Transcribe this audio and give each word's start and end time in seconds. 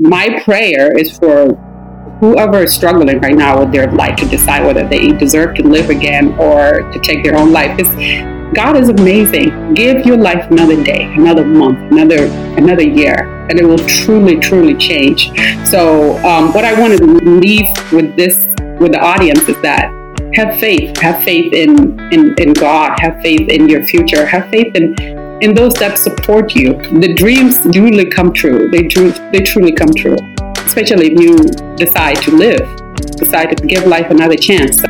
my 0.00 0.40
prayer 0.44 0.96
is 0.96 1.18
for 1.18 1.54
whoever 2.20 2.62
is 2.62 2.72
struggling 2.72 3.18
right 3.18 3.36
now 3.36 3.58
with 3.58 3.72
their 3.72 3.90
life 3.90 4.16
to 4.16 4.26
decide 4.26 4.64
whether 4.64 4.86
they 4.86 5.08
deserve 5.08 5.56
to 5.56 5.62
live 5.64 5.90
again 5.90 6.38
or 6.38 6.88
to 6.92 7.00
take 7.00 7.24
their 7.24 7.36
own 7.36 7.52
life. 7.52 7.76
God 8.54 8.76
is 8.76 8.88
amazing. 8.88 9.74
Give 9.74 10.06
your 10.06 10.16
life 10.16 10.48
another 10.52 10.82
day, 10.82 11.12
another 11.14 11.44
month, 11.44 11.78
another 11.92 12.26
another 12.56 12.82
year, 12.82 13.28
and 13.50 13.58
it 13.58 13.64
will 13.64 13.78
truly, 13.78 14.38
truly 14.38 14.74
change. 14.74 15.32
So, 15.68 16.16
um, 16.24 16.52
what 16.52 16.64
I 16.64 16.78
want 16.80 16.96
to 16.96 17.04
leave 17.04 17.66
with 17.92 18.16
this 18.16 18.44
with 18.78 18.92
the 18.92 19.00
audience 19.00 19.48
is 19.48 19.60
that 19.62 19.92
have 20.34 20.58
faith, 20.60 20.96
have 20.98 21.22
faith 21.24 21.52
in, 21.52 21.98
in 22.12 22.34
in 22.38 22.52
God, 22.52 22.96
have 23.00 23.20
faith 23.20 23.48
in 23.48 23.68
your 23.68 23.84
future, 23.84 24.24
have 24.24 24.48
faith 24.48 24.74
in 24.76 24.94
in 25.40 25.54
those 25.54 25.74
that 25.74 25.96
support 25.96 26.56
you. 26.56 26.72
The 26.98 27.14
dreams 27.14 27.62
truly 27.62 28.06
come 28.06 28.32
true. 28.32 28.68
They 28.70 28.88
they 29.30 29.44
truly 29.44 29.70
come 29.70 29.94
true, 29.94 30.16
especially 30.66 31.12
if 31.12 31.20
you 31.20 31.36
decide 31.76 32.16
to 32.22 32.32
live, 32.32 32.66
decide 33.16 33.56
to 33.56 33.66
give 33.66 33.86
life 33.86 34.10
another 34.10 34.34
chance. 34.34 34.82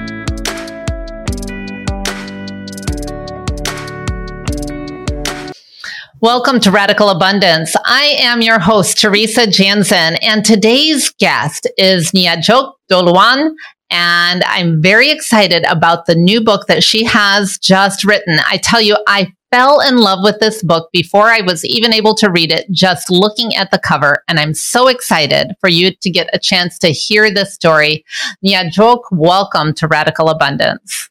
Welcome 6.21 6.60
to 6.60 6.71
Radical 6.71 7.10
Abundance. 7.10 7.77
I 7.85 8.16
am 8.19 8.41
your 8.41 8.59
host, 8.59 8.99
Teresa 8.99 9.46
Jansen, 9.46 10.16
and 10.23 10.46
today's 10.46 11.10
guest 11.10 11.66
is 11.77 12.12
Nyajok 12.12 12.73
Doluan, 12.91 13.51
and 13.91 14.43
I'm 14.45 14.80
very 14.80 15.10
excited 15.10 15.65
about 15.69 16.07
the 16.07 16.15
new 16.15 16.43
book 16.43 16.69
that 16.69 16.83
she 16.83 17.05
has 17.05 17.59
just 17.59 18.02
written. 18.02 18.38
I 18.51 18.57
tell 18.57 18.80
you, 18.80 18.96
I 19.07 19.33
fell 19.51 19.80
in 19.80 19.97
love 19.97 20.20
with 20.23 20.38
this 20.41 20.62
book 20.62 20.91
before 20.93 21.29
I 21.29 21.41
was 21.41 21.65
even 21.65 21.93
able 21.93 22.15
to 22.16 22.30
read 22.30 22.52
it, 22.52 22.70
just 22.70 23.11
looking 23.11 23.55
at 23.55 23.71
the 23.71 23.79
cover. 23.79 24.24
And 24.29 24.38
I'm 24.38 24.55
so 24.55 24.88
excited 24.88 25.55
for 25.61 25.69
you 25.69 25.93
to 25.95 26.11
get 26.11 26.29
a 26.33 26.38
chance 26.38 26.79
to 26.80 26.88
hear 26.88 27.33
this 27.33 27.55
story. 27.55 28.05
Nyajok, 28.45 29.01
welcome 29.13 29.73
to 29.74 29.88
Radical 29.88 30.29
Abundance. 30.29 31.09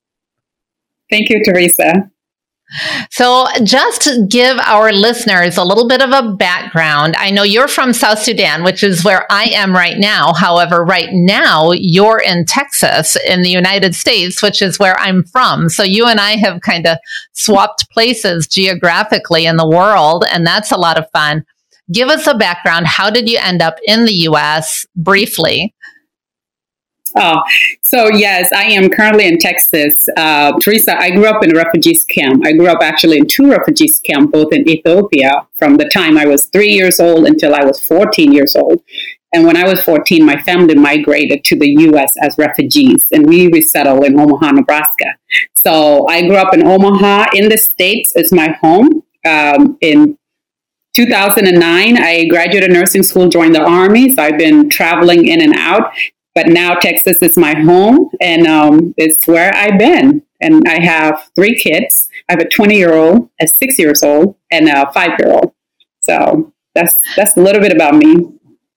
Thank 1.09 1.30
you, 1.30 1.41
Teresa. 1.43 2.11
So, 3.09 3.47
just 3.63 4.09
give 4.27 4.57
our 4.57 4.91
listeners 4.91 5.57
a 5.57 5.63
little 5.63 5.87
bit 5.87 6.01
of 6.01 6.11
a 6.11 6.33
background, 6.33 7.15
I 7.17 7.31
know 7.31 7.43
you're 7.43 7.69
from 7.69 7.93
South 7.93 8.19
Sudan, 8.19 8.63
which 8.63 8.83
is 8.83 9.05
where 9.05 9.25
I 9.31 9.45
am 9.45 9.73
right 9.73 9.97
now. 9.97 10.33
However, 10.33 10.83
right 10.83 11.09
now 11.11 11.71
you're 11.71 12.19
in 12.19 12.45
Texas 12.45 13.15
in 13.25 13.41
the 13.41 13.49
United 13.49 13.95
States, 13.95 14.41
which 14.41 14.61
is 14.61 14.79
where 14.79 14.99
I'm 14.99 15.23
from. 15.23 15.69
So, 15.69 15.83
you 15.83 16.07
and 16.07 16.19
I 16.19 16.31
have 16.31 16.61
kind 16.61 16.85
of 16.85 16.97
swapped 17.31 17.89
places 17.89 18.47
geographically 18.47 19.45
in 19.45 19.55
the 19.55 19.67
world, 19.67 20.25
and 20.29 20.45
that's 20.45 20.71
a 20.71 20.77
lot 20.77 20.99
of 20.99 21.09
fun. 21.11 21.45
Give 21.91 22.09
us 22.09 22.27
a 22.27 22.33
background. 22.33 22.85
How 22.85 23.09
did 23.09 23.29
you 23.29 23.39
end 23.41 23.61
up 23.61 23.77
in 23.85 24.03
the 24.03 24.13
US 24.13 24.85
briefly? 24.97 25.73
Oh, 27.16 27.41
so 27.81 28.09
yes, 28.09 28.52
I 28.53 28.63
am 28.63 28.89
currently 28.89 29.27
in 29.27 29.38
Texas. 29.38 30.03
Uh, 30.16 30.53
Teresa, 30.59 31.00
I 31.00 31.11
grew 31.11 31.25
up 31.25 31.44
in 31.44 31.55
a 31.55 31.59
refugees 31.59 32.03
camp. 32.05 32.45
I 32.45 32.53
grew 32.53 32.67
up 32.67 32.80
actually 32.81 33.17
in 33.17 33.27
two 33.27 33.49
refugees 33.49 33.99
camps, 33.99 34.31
both 34.31 34.53
in 34.53 34.67
Ethiopia, 34.67 35.47
from 35.58 35.77
the 35.77 35.89
time 35.89 36.17
I 36.17 36.25
was 36.25 36.45
three 36.45 36.69
years 36.69 36.99
old 36.99 37.25
until 37.25 37.55
I 37.55 37.64
was 37.64 37.83
14 37.86 38.31
years 38.31 38.55
old. 38.55 38.81
And 39.33 39.45
when 39.45 39.58
I 39.58 39.67
was 39.67 39.81
14, 39.81 40.25
my 40.25 40.41
family 40.41 40.73
migrated 40.73 41.44
to 41.45 41.59
the 41.59 41.67
U.S. 41.67 42.14
as 42.22 42.38
refugees, 42.38 43.03
and 43.11 43.27
we 43.27 43.52
resettled 43.52 44.05
in 44.05 44.19
Omaha, 44.19 44.52
Nebraska. 44.52 45.05
So 45.53 46.08
I 46.08 46.21
grew 46.21 46.38
up 46.38 46.53
in 46.53 46.66
Omaha, 46.66 47.27
in 47.33 47.49
the 47.49 47.58
States. 47.58 48.14
It's 48.16 48.31
my 48.31 48.55
home. 48.61 49.03
Um, 49.25 49.77
in 49.81 50.17
2009, 50.95 51.97
I 51.97 52.25
graduated 52.25 52.71
nursing 52.71 53.03
school, 53.03 53.27
joined 53.27 53.53
the 53.53 53.64
Army. 53.64 54.11
So 54.11 54.23
I've 54.23 54.38
been 54.38 54.69
traveling 54.69 55.27
in 55.27 55.42
and 55.42 55.53
out. 55.55 55.92
But 56.38 56.49
now 56.49 56.75
Texas 56.75 57.23
is 57.23 57.35
my 57.35 57.55
home 57.55 58.11
and 58.21 58.45
um, 58.45 58.93
it's 58.95 59.25
where 59.25 59.52
I've 59.55 59.80
been. 59.80 60.21
And 60.39 60.67
I 60.67 60.80
have 60.85 61.31
three 61.35 61.55
kids. 61.57 62.08
I 62.30 62.33
have 62.33 62.39
a 62.39 62.48
20 62.48 62.77
year 62.77 62.93
old, 62.93 63.31
a 63.42 63.48
six 63.48 63.80
years 63.80 64.03
old, 64.03 64.36
and 64.52 64.70
a 64.70 64.86
five 64.93 65.14
year 65.17 65.33
old. 65.33 65.53
So 66.02 66.53
that's 66.75 67.02
that's 67.15 67.36
a 67.37 67.39
little 67.39 67.59
bit 67.59 67.71
about 67.71 67.95
me. 67.95 68.17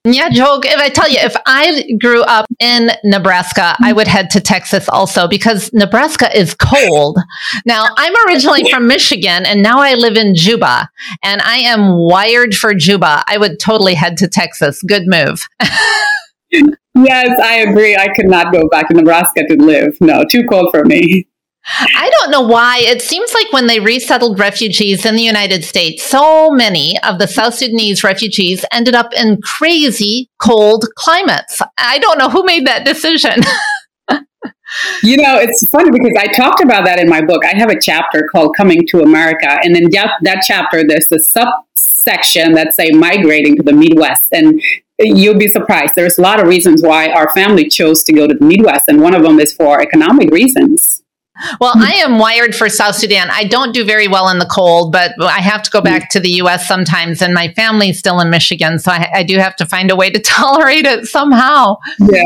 Yeah, 0.03 0.29
Joe, 0.29 0.59
if 0.63 0.79
I 0.79 0.89
tell 0.89 1.07
you, 1.07 1.19
if 1.19 1.35
I 1.45 1.87
grew 2.01 2.23
up 2.23 2.47
in 2.59 2.89
Nebraska, 3.03 3.75
I 3.79 3.93
would 3.93 4.07
head 4.07 4.31
to 4.31 4.41
Texas 4.41 4.89
also 4.89 5.27
because 5.27 5.71
Nebraska 5.71 6.35
is 6.35 6.55
cold. 6.55 7.19
Now, 7.67 7.85
I'm 7.95 8.13
originally 8.27 8.67
from 8.71 8.87
Michigan 8.87 9.45
and 9.45 9.61
now 9.61 9.81
I 9.81 9.93
live 9.93 10.17
in 10.17 10.33
Juba 10.33 10.89
and 11.21 11.41
I 11.43 11.57
am 11.57 11.95
wired 11.95 12.55
for 12.55 12.73
Juba. 12.73 13.23
I 13.27 13.37
would 13.37 13.59
totally 13.59 13.93
head 13.93 14.17
to 14.17 14.27
Texas. 14.27 14.81
Good 14.81 15.03
move. 15.05 15.47
Yes, 16.93 17.39
I 17.39 17.57
agree. 17.57 17.95
I 17.95 18.09
could 18.13 18.27
not 18.27 18.51
go 18.51 18.67
back 18.69 18.89
to 18.89 18.93
Nebraska 18.93 19.43
to 19.47 19.55
live. 19.55 19.97
No, 20.01 20.23
too 20.29 20.43
cold 20.49 20.69
for 20.71 20.83
me. 20.83 21.27
I 21.65 22.11
don't 22.19 22.31
know 22.31 22.41
why. 22.41 22.79
It 22.79 23.01
seems 23.01 23.33
like 23.33 23.51
when 23.53 23.67
they 23.67 23.79
resettled 23.79 24.39
refugees 24.39 25.05
in 25.05 25.15
the 25.15 25.21
United 25.21 25.63
States, 25.63 26.03
so 26.03 26.49
many 26.49 26.99
of 27.03 27.19
the 27.19 27.27
South 27.27 27.53
Sudanese 27.53 28.03
refugees 28.03 28.65
ended 28.71 28.95
up 28.95 29.13
in 29.13 29.39
crazy 29.41 30.29
cold 30.39 30.85
climates. 30.95 31.61
I 31.77 31.99
don't 31.99 32.17
know 32.17 32.29
who 32.29 32.43
made 32.43 32.65
that 32.65 32.83
decision. 32.83 33.41
you 35.03 35.17
know, 35.17 35.37
it's 35.37 35.67
funny 35.69 35.91
because 35.91 36.17
I 36.17 36.27
talked 36.33 36.61
about 36.61 36.85
that 36.85 36.99
in 36.99 37.07
my 37.07 37.21
book. 37.21 37.45
I 37.45 37.55
have 37.55 37.69
a 37.69 37.79
chapter 37.79 38.27
called 38.31 38.55
Coming 38.57 38.81
to 38.87 39.01
America. 39.01 39.59
And 39.63 39.77
in 39.77 39.89
that, 39.91 40.13
that 40.23 40.43
chapter, 40.45 40.83
there's 40.85 41.07
the 41.07 41.19
subsection 41.19 42.53
that 42.53 42.73
say 42.75 42.89
migrating 42.89 43.55
to 43.57 43.63
the 43.63 43.73
Midwest. 43.73 44.27
And 44.31 44.59
you'll 45.01 45.37
be 45.37 45.47
surprised. 45.47 45.93
There's 45.95 46.17
a 46.17 46.21
lot 46.21 46.39
of 46.39 46.47
reasons 46.47 46.81
why 46.81 47.09
our 47.09 47.31
family 47.33 47.67
chose 47.67 48.03
to 48.03 48.13
go 48.13 48.27
to 48.27 48.33
the 48.33 48.45
Midwest, 48.45 48.87
and 48.87 49.01
one 49.01 49.15
of 49.15 49.23
them 49.23 49.39
is 49.39 49.53
for 49.53 49.81
economic 49.81 50.31
reasons. 50.31 51.01
Well, 51.59 51.73
I 51.75 51.93
am 51.93 52.19
wired 52.19 52.55
for 52.55 52.69
South 52.69 52.95
Sudan. 52.95 53.29
I 53.31 53.45
don't 53.45 53.73
do 53.73 53.83
very 53.83 54.07
well 54.07 54.29
in 54.29 54.37
the 54.37 54.45
cold, 54.45 54.91
but 54.91 55.13
I 55.19 55.39
have 55.39 55.63
to 55.63 55.71
go 55.71 55.81
back 55.81 56.09
to 56.11 56.19
the 56.19 56.29
U.S. 56.29 56.67
sometimes, 56.67 57.21
and 57.21 57.33
my 57.33 57.51
family's 57.53 57.97
still 57.97 58.19
in 58.19 58.29
Michigan, 58.29 58.79
so 58.79 58.91
I, 58.91 59.09
I 59.15 59.23
do 59.23 59.37
have 59.37 59.55
to 59.55 59.65
find 59.65 59.89
a 59.89 59.95
way 59.95 60.09
to 60.09 60.19
tolerate 60.23 60.85
it 60.85 61.07
somehow. 61.07 61.77
Yeah. 61.99 62.23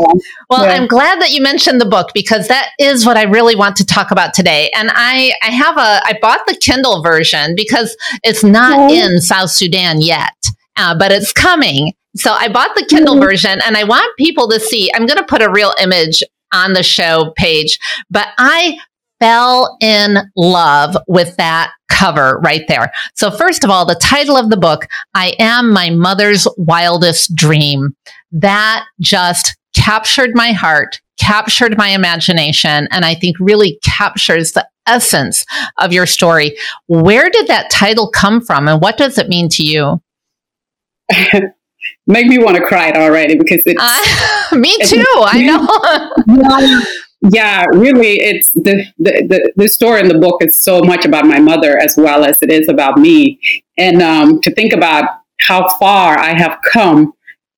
Well, 0.49 0.65
yeah. 0.65 0.73
I'm 0.73 0.87
glad 0.87 1.21
that 1.21 1.31
you 1.31 1.41
mentioned 1.41 1.79
the 1.79 1.85
book 1.85 2.09
because 2.13 2.47
that 2.47 2.71
is 2.79 3.05
what 3.05 3.17
I 3.17 3.23
really 3.23 3.55
want 3.55 3.75
to 3.77 3.85
talk 3.85 4.11
about 4.11 4.33
today. 4.33 4.69
And 4.75 4.89
I, 4.93 5.33
I 5.41 5.51
have 5.51 5.77
a, 5.77 6.01
I 6.05 6.17
bought 6.21 6.41
the 6.47 6.57
Kindle 6.57 7.01
version 7.01 7.55
because 7.55 7.95
it's 8.23 8.43
not 8.43 8.91
in 8.91 9.21
South 9.21 9.51
Sudan 9.51 10.01
yet, 10.01 10.33
uh, 10.77 10.97
but 10.97 11.11
it's 11.11 11.31
coming. 11.31 11.93
So 12.15 12.31
I 12.31 12.47
bought 12.47 12.75
the 12.75 12.85
Kindle 12.85 13.15
mm-hmm. 13.15 13.23
version 13.23 13.59
and 13.65 13.77
I 13.77 13.83
want 13.83 14.17
people 14.17 14.49
to 14.49 14.59
see. 14.59 14.91
I'm 14.93 15.05
going 15.05 15.17
to 15.17 15.25
put 15.25 15.41
a 15.41 15.51
real 15.51 15.73
image 15.81 16.23
on 16.53 16.73
the 16.73 16.83
show 16.83 17.33
page, 17.35 17.79
but 18.09 18.29
I 18.37 18.77
fell 19.19 19.77
in 19.81 20.17
love 20.35 20.97
with 21.07 21.35
that 21.37 21.71
cover 21.89 22.39
right 22.43 22.63
there. 22.67 22.91
So 23.15 23.31
first 23.31 23.63
of 23.63 23.69
all, 23.69 23.85
the 23.85 23.95
title 23.95 24.37
of 24.37 24.49
the 24.49 24.57
book, 24.57 24.87
I 25.13 25.35
am 25.39 25.71
my 25.71 25.89
mother's 25.89 26.47
wildest 26.57 27.35
dream. 27.35 27.95
That 28.31 28.85
just 28.99 29.55
captured 29.73 30.31
my 30.33 30.51
heart, 30.51 30.99
captured 31.19 31.77
my 31.77 31.89
imagination, 31.89 32.87
and 32.91 33.05
I 33.05 33.15
think 33.15 33.37
really 33.39 33.79
captures 33.83 34.51
the 34.51 34.67
essence 34.87 35.45
of 35.79 35.93
your 35.93 36.05
story. 36.05 36.57
Where 36.87 37.29
did 37.29 37.47
that 37.47 37.69
title 37.69 38.09
come 38.11 38.41
from 38.41 38.67
and 38.67 38.81
what 38.81 38.97
does 38.97 39.17
it 39.17 39.29
mean 39.29 39.49
to 39.49 39.63
you? 39.63 40.01
make 42.07 42.27
me 42.27 42.37
want 42.37 42.57
to 42.57 42.63
cry 42.63 42.89
it 42.89 42.95
already 42.95 43.35
because 43.35 43.63
it's 43.65 43.81
uh, 43.81 44.55
me 44.57 44.77
too. 44.85 45.03
I 45.17 45.41
know. 45.43 46.81
yeah, 47.31 47.65
really, 47.73 48.19
it's 48.21 48.51
the, 48.51 48.85
the, 48.97 49.25
the 49.27 49.51
the 49.55 49.67
story 49.67 50.01
in 50.01 50.07
the 50.07 50.19
book 50.19 50.41
is 50.41 50.55
so 50.55 50.81
much 50.81 51.05
about 51.05 51.25
my 51.25 51.39
mother 51.39 51.77
as 51.77 51.97
well 51.97 52.23
as 52.23 52.41
it 52.41 52.51
is 52.51 52.69
about 52.69 52.97
me, 52.97 53.39
and 53.77 54.01
um, 54.01 54.41
to 54.41 54.53
think 54.53 54.73
about 54.73 55.09
how 55.41 55.67
far 55.79 56.17
I 56.19 56.33
have 56.33 56.59
come. 56.71 57.13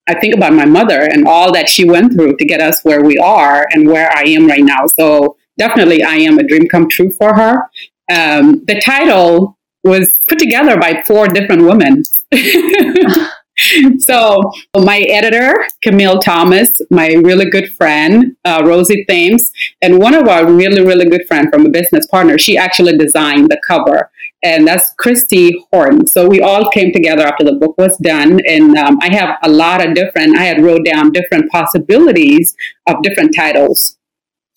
I 0.09 0.17
think 0.17 0.33
about 0.33 0.53
my 0.53 0.63
mother 0.63 1.01
and 1.01 1.27
all 1.27 1.51
that 1.51 1.68
she 1.68 1.83
went 1.83 2.13
through 2.13 2.38
to 2.38 2.45
get 2.45 2.62
us 2.62 2.81
where 2.83 3.03
we 3.03 3.18
are 3.18 3.68
and 3.71 3.88
where 3.88 4.09
I 4.15 4.24
am 4.24 4.47
right 4.47 4.63
now. 4.63 4.85
So 4.97 5.35
definitely, 5.57 6.01
I 6.01 6.15
am 6.15 6.39
a 6.39 6.47
dream 6.47 6.68
come 6.69 6.88
true 6.88 7.12
for 7.12 7.35
her. 7.35 7.69
Um, 8.09 8.63
the 8.65 8.79
title 8.79 9.57
was 9.83 10.13
put 10.27 10.39
together 10.39 10.77
by 10.77 11.03
four 11.06 11.27
different 11.27 11.63
women. 11.63 12.03
so 14.00 14.51
my 14.75 15.00
editor, 15.09 15.54
Camille 15.83 16.19
Thomas, 16.19 16.71
my 16.92 17.07
really 17.13 17.50
good 17.50 17.74
friend, 17.74 18.36
uh, 18.45 18.63
Rosie 18.65 19.06
Thames, 19.06 19.51
and 19.81 20.00
one 20.00 20.13
of 20.13 20.27
our 20.27 20.45
really, 20.51 20.81
really 20.81 21.09
good 21.09 21.27
friend 21.27 21.50
from 21.51 21.65
a 21.65 21.69
business 21.69 22.06
partner, 22.07 22.38
she 22.38 22.57
actually 22.57 22.98
designed 22.98 23.50
the 23.50 23.59
cover. 23.68 24.12
And 24.44 24.68
that's 24.68 24.94
Christy 25.00 25.65
Horton. 25.71 26.06
So 26.06 26.27
we 26.27 26.42
all 26.42 26.69
came 26.69 26.94
together 26.94 27.24
after 27.24 27.44
the 27.44 27.56
book 27.56 27.75
was 27.77 27.98
done. 27.98 28.39
And 28.48 28.77
um, 28.77 29.00
I 29.01 29.12
have 29.12 29.38
a 29.42 29.50
lot 29.50 29.86
of 29.86 29.95
different, 29.95 30.38
I 30.38 30.44
had 30.44 30.62
wrote 30.62 30.86
down 30.86 31.12
different 31.12 31.51
possibilities 31.51 32.56
of 32.88 33.01
different 33.01 33.36
titles. 33.36 33.96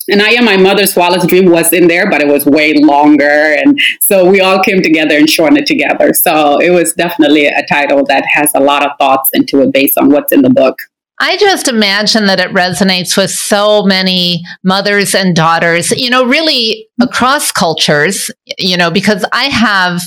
And 0.09 0.21
I 0.21 0.31
am 0.31 0.45
my 0.45 0.57
mother's 0.57 0.95
wildest 0.95 1.27
dream 1.27 1.49
was 1.49 1.71
in 1.73 1.87
there, 1.87 2.09
but 2.09 2.21
it 2.21 2.27
was 2.27 2.45
way 2.45 2.73
longer. 2.73 3.23
And 3.23 3.79
so 4.01 4.29
we 4.29 4.41
all 4.41 4.61
came 4.61 4.81
together 4.81 5.17
and 5.17 5.29
shortened 5.29 5.59
it 5.59 5.65
together. 5.65 6.13
So 6.13 6.59
it 6.59 6.71
was 6.71 6.93
definitely 6.93 7.47
a 7.47 7.65
title 7.67 8.03
that 8.05 8.25
has 8.25 8.51
a 8.55 8.59
lot 8.59 8.85
of 8.85 8.91
thoughts 8.99 9.29
into 9.33 9.61
it 9.61 9.71
based 9.71 9.97
on 9.97 10.09
what's 10.09 10.31
in 10.31 10.41
the 10.41 10.49
book. 10.49 10.77
I 11.23 11.37
just 11.37 11.67
imagine 11.67 12.25
that 12.25 12.39
it 12.39 12.49
resonates 12.49 13.15
with 13.15 13.29
so 13.29 13.83
many 13.83 14.41
mothers 14.63 15.13
and 15.13 15.35
daughters, 15.35 15.91
you 15.91 16.09
know, 16.09 16.25
really 16.25 16.87
across 16.99 17.51
cultures, 17.51 18.31
you 18.57 18.75
know, 18.75 18.89
because 18.89 19.23
I 19.31 19.43
have 19.43 20.01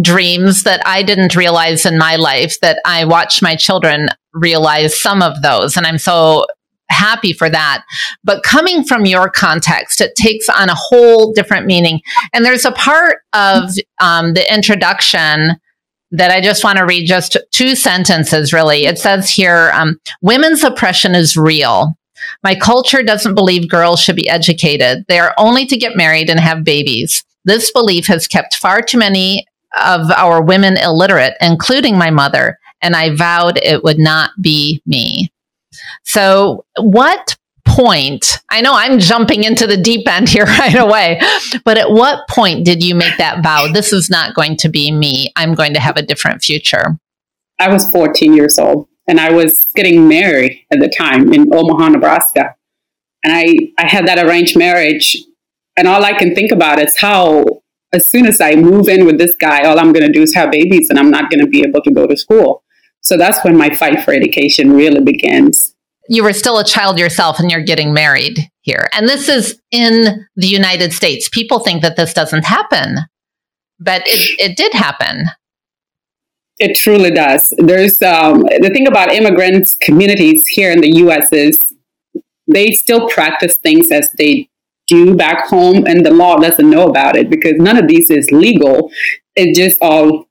dreams 0.00 0.62
that 0.62 0.80
I 0.86 1.02
didn't 1.02 1.36
realize 1.36 1.84
in 1.84 1.98
my 1.98 2.16
life 2.16 2.58
that 2.60 2.80
I 2.86 3.04
watch 3.04 3.42
my 3.42 3.56
children 3.56 4.08
realize 4.32 4.98
some 4.98 5.20
of 5.20 5.42
those. 5.42 5.76
And 5.76 5.86
I'm 5.86 5.98
so 5.98 6.46
happy 6.90 7.32
for 7.32 7.48
that. 7.50 7.84
But 8.22 8.42
coming 8.42 8.84
from 8.84 9.06
your 9.06 9.30
context, 9.30 10.00
it 10.00 10.14
takes 10.14 10.48
on 10.48 10.68
a 10.68 10.74
whole 10.74 11.32
different 11.32 11.66
meaning. 11.66 12.00
And 12.32 12.44
there's 12.44 12.64
a 12.64 12.72
part 12.72 13.18
of 13.32 13.70
um, 14.00 14.34
the 14.34 14.52
introduction 14.52 15.56
that 16.10 16.30
I 16.30 16.40
just 16.40 16.62
want 16.62 16.78
to 16.78 16.86
read 16.86 17.06
just 17.06 17.36
two 17.50 17.74
sentences, 17.74 18.52
really. 18.52 18.86
It 18.86 18.98
says 18.98 19.30
here 19.30 19.72
um, 19.74 20.00
Women's 20.22 20.62
oppression 20.62 21.14
is 21.14 21.36
real. 21.36 21.94
My 22.42 22.54
culture 22.54 23.02
doesn't 23.02 23.34
believe 23.34 23.68
girls 23.68 24.00
should 24.00 24.16
be 24.16 24.28
educated. 24.28 25.04
They 25.08 25.18
are 25.18 25.34
only 25.36 25.66
to 25.66 25.76
get 25.76 25.96
married 25.96 26.30
and 26.30 26.40
have 26.40 26.64
babies. 26.64 27.24
This 27.44 27.70
belief 27.72 28.06
has 28.06 28.26
kept 28.26 28.54
far 28.54 28.80
too 28.80 28.98
many 28.98 29.44
of 29.82 30.10
our 30.12 30.40
women 30.42 30.76
illiterate, 30.76 31.34
including 31.40 31.98
my 31.98 32.10
mother, 32.10 32.58
and 32.80 32.94
I 32.94 33.14
vowed 33.14 33.58
it 33.58 33.82
would 33.82 33.98
not 33.98 34.30
be 34.40 34.80
me. 34.86 35.32
So, 36.04 36.64
what 36.78 37.36
point, 37.64 38.38
I 38.50 38.60
know 38.60 38.74
I'm 38.74 38.98
jumping 38.98 39.44
into 39.44 39.66
the 39.66 39.76
deep 39.76 40.06
end 40.08 40.28
here 40.28 40.44
right 40.58 40.76
away, 40.76 41.20
but 41.64 41.78
at 41.78 41.90
what 41.90 42.28
point 42.28 42.64
did 42.64 42.82
you 42.82 42.94
make 42.94 43.16
that 43.18 43.42
vow? 43.42 43.72
This 43.72 43.92
is 43.92 44.10
not 44.10 44.34
going 44.34 44.56
to 44.58 44.68
be 44.68 44.92
me. 44.92 45.32
I'm 45.36 45.54
going 45.54 45.74
to 45.74 45.80
have 45.80 45.96
a 45.96 46.02
different 46.02 46.42
future. 46.42 46.98
I 47.58 47.68
was 47.68 47.90
14 47.90 48.34
years 48.34 48.58
old 48.58 48.88
and 49.06 49.20
I 49.20 49.32
was 49.32 49.58
getting 49.74 50.08
married 50.08 50.64
at 50.72 50.80
the 50.80 50.88
time 50.88 51.32
in 51.32 51.52
Omaha, 51.52 51.90
Nebraska. 51.90 52.54
And 53.22 53.32
I, 53.32 53.54
I 53.78 53.88
had 53.88 54.06
that 54.06 54.24
arranged 54.24 54.58
marriage. 54.58 55.16
And 55.76 55.88
all 55.88 56.04
I 56.04 56.12
can 56.12 56.34
think 56.34 56.52
about 56.52 56.78
is 56.78 56.98
how, 56.98 57.44
as 57.92 58.06
soon 58.06 58.26
as 58.26 58.40
I 58.40 58.54
move 58.54 58.88
in 58.88 59.06
with 59.06 59.18
this 59.18 59.34
guy, 59.34 59.64
all 59.64 59.78
I'm 59.78 59.92
going 59.92 60.06
to 60.06 60.12
do 60.12 60.22
is 60.22 60.34
have 60.34 60.50
babies 60.50 60.90
and 60.90 60.98
I'm 60.98 61.10
not 61.10 61.30
going 61.30 61.40
to 61.40 61.46
be 61.46 61.62
able 61.66 61.80
to 61.82 61.90
go 61.92 62.06
to 62.06 62.16
school. 62.16 62.63
So 63.04 63.16
that's 63.16 63.42
when 63.44 63.56
my 63.56 63.70
fight 63.70 64.02
for 64.02 64.14
education 64.14 64.72
really 64.72 65.00
begins. 65.00 65.74
You 66.08 66.22
were 66.22 66.32
still 66.32 66.58
a 66.58 66.64
child 66.64 66.98
yourself 66.98 67.38
and 67.38 67.50
you're 67.50 67.62
getting 67.62 67.92
married 67.92 68.38
here. 68.60 68.88
And 68.92 69.08
this 69.08 69.28
is 69.28 69.60
in 69.70 70.26
the 70.36 70.46
United 70.46 70.92
States. 70.92 71.28
People 71.28 71.60
think 71.60 71.82
that 71.82 71.96
this 71.96 72.12
doesn't 72.12 72.44
happen, 72.44 72.98
but 73.78 74.02
it, 74.06 74.38
it 74.38 74.56
did 74.56 74.72
happen. 74.72 75.26
It 76.58 76.76
truly 76.76 77.10
does. 77.10 77.52
There's 77.58 78.00
um, 78.02 78.42
the 78.42 78.70
thing 78.72 78.86
about 78.86 79.12
immigrants 79.12 79.74
communities 79.74 80.44
here 80.46 80.70
in 80.70 80.80
the 80.80 80.96
U.S. 80.98 81.32
is 81.32 81.58
they 82.46 82.70
still 82.72 83.08
practice 83.08 83.56
things 83.58 83.90
as 83.90 84.10
they 84.18 84.48
do 84.86 85.16
back 85.16 85.46
home, 85.48 85.84
and 85.86 86.04
the 86.04 86.12
law 86.12 86.36
doesn't 86.36 86.68
know 86.68 86.88
about 86.88 87.16
it 87.16 87.28
because 87.28 87.54
none 87.56 87.76
of 87.76 87.88
these 87.88 88.08
is 88.10 88.30
legal. 88.30 88.92
It's 89.34 89.58
just 89.58 89.78
all 89.80 90.28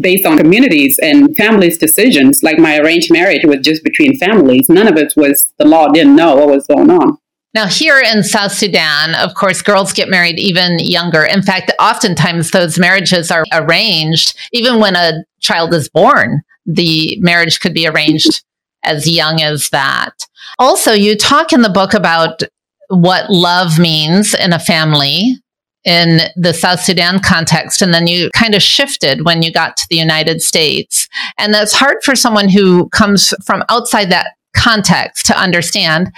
based 0.00 0.26
on 0.26 0.36
communities 0.36 0.98
and 1.02 1.36
families' 1.36 1.78
decisions. 1.78 2.42
Like 2.42 2.58
my 2.58 2.78
arranged 2.78 3.12
marriage 3.12 3.44
was 3.44 3.60
just 3.60 3.84
between 3.84 4.18
families. 4.18 4.68
None 4.68 4.88
of 4.88 4.96
it 4.96 5.12
was, 5.16 5.52
the 5.58 5.64
law 5.64 5.88
didn't 5.88 6.16
know 6.16 6.36
what 6.36 6.48
was 6.48 6.66
going 6.66 6.90
on. 6.90 7.18
Now, 7.52 7.66
here 7.66 8.00
in 8.00 8.22
South 8.22 8.52
Sudan, 8.52 9.16
of 9.16 9.34
course, 9.34 9.60
girls 9.60 9.92
get 9.92 10.08
married 10.08 10.38
even 10.38 10.78
younger. 10.78 11.24
In 11.24 11.42
fact, 11.42 11.72
oftentimes 11.80 12.52
those 12.52 12.78
marriages 12.78 13.30
are 13.30 13.44
arranged 13.52 14.38
even 14.52 14.78
when 14.78 14.94
a 14.94 15.24
child 15.40 15.74
is 15.74 15.88
born. 15.88 16.42
The 16.66 17.18
marriage 17.20 17.58
could 17.58 17.74
be 17.74 17.88
arranged 17.88 18.44
as 18.84 19.10
young 19.10 19.42
as 19.42 19.68
that. 19.70 20.12
Also, 20.58 20.92
you 20.92 21.16
talk 21.16 21.52
in 21.52 21.62
the 21.62 21.68
book 21.68 21.92
about 21.92 22.42
what 22.88 23.30
love 23.30 23.78
means 23.78 24.34
in 24.34 24.52
a 24.52 24.58
family 24.60 25.36
in 25.84 26.20
the 26.36 26.52
South 26.52 26.80
Sudan 26.80 27.20
context. 27.20 27.80
And 27.82 27.94
then 27.94 28.06
you 28.06 28.30
kind 28.34 28.54
of 28.54 28.62
shifted 28.62 29.24
when 29.24 29.42
you 29.42 29.52
got 29.52 29.76
to 29.76 29.86
the 29.88 29.96
United 29.96 30.42
States. 30.42 31.08
And 31.38 31.54
that's 31.54 31.72
hard 31.72 31.98
for 32.04 32.14
someone 32.14 32.48
who 32.48 32.88
comes 32.90 33.32
from 33.44 33.64
outside 33.68 34.10
that 34.10 34.34
context 34.54 35.26
to 35.26 35.40
understand. 35.40 36.12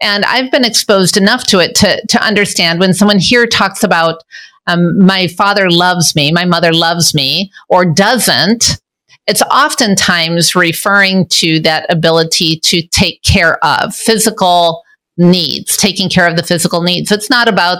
And 0.00 0.24
I've 0.24 0.50
been 0.50 0.64
exposed 0.64 1.16
enough 1.16 1.44
to 1.48 1.58
it 1.58 1.74
to, 1.76 2.04
to 2.06 2.22
understand 2.22 2.80
when 2.80 2.94
someone 2.94 3.18
here 3.18 3.46
talks 3.46 3.82
about, 3.82 4.22
um, 4.66 4.98
my 4.98 5.26
father 5.28 5.70
loves 5.70 6.14
me, 6.14 6.30
my 6.30 6.44
mother 6.44 6.72
loves 6.72 7.14
me, 7.14 7.50
or 7.68 7.84
doesn't, 7.84 8.78
it's 9.26 9.42
oftentimes 9.42 10.54
referring 10.54 11.26
to 11.28 11.60
that 11.60 11.86
ability 11.90 12.60
to 12.60 12.82
take 12.88 13.22
care 13.22 13.62
of 13.64 13.94
physical 13.94 14.82
needs, 15.18 15.76
taking 15.76 16.08
care 16.08 16.26
of 16.26 16.36
the 16.36 16.42
physical 16.42 16.82
needs. 16.82 17.12
It's 17.12 17.28
not 17.28 17.46
about 17.48 17.78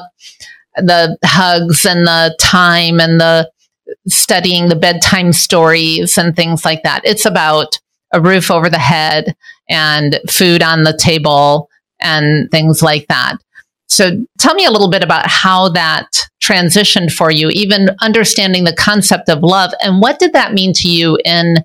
the 0.79 1.17
hugs 1.25 1.85
and 1.85 2.07
the 2.07 2.37
time 2.41 3.01
and 3.01 3.21
the 3.21 3.51
studying 4.07 4.69
the 4.69 4.77
bedtime 4.77 5.33
stories 5.33 6.19
and 6.19 6.37
things 6.37 6.65
like 6.65 6.83
that. 6.83 7.01
It's 7.05 7.25
about 7.25 7.79
a 8.13 8.21
roof 8.21 8.51
over 8.51 8.69
the 8.69 8.79
head 8.79 9.35
and 9.69 10.19
food 10.29 10.63
on 10.63 10.83
the 10.83 10.97
table 10.97 11.69
and 12.01 12.51
things 12.51 12.83
like 12.83 13.07
that. 13.09 13.37
So 13.87 14.25
tell 14.39 14.55
me 14.55 14.67
a 14.67 14.71
little 14.71 14.91
bit 14.91 15.03
about 15.03 15.27
how 15.27 15.71
that 15.71 16.09
transitioned 16.43 17.11
for 17.11 17.31
you, 17.31 17.49
even 17.51 17.89
understanding 18.01 18.65
the 18.65 18.77
concept 18.77 19.29
of 19.29 19.43
love 19.43 19.73
and 19.81 20.01
what 20.01 20.19
did 20.19 20.33
that 20.35 20.53
mean 20.53 20.73
to 20.75 20.89
you 20.89 21.19
in 21.25 21.57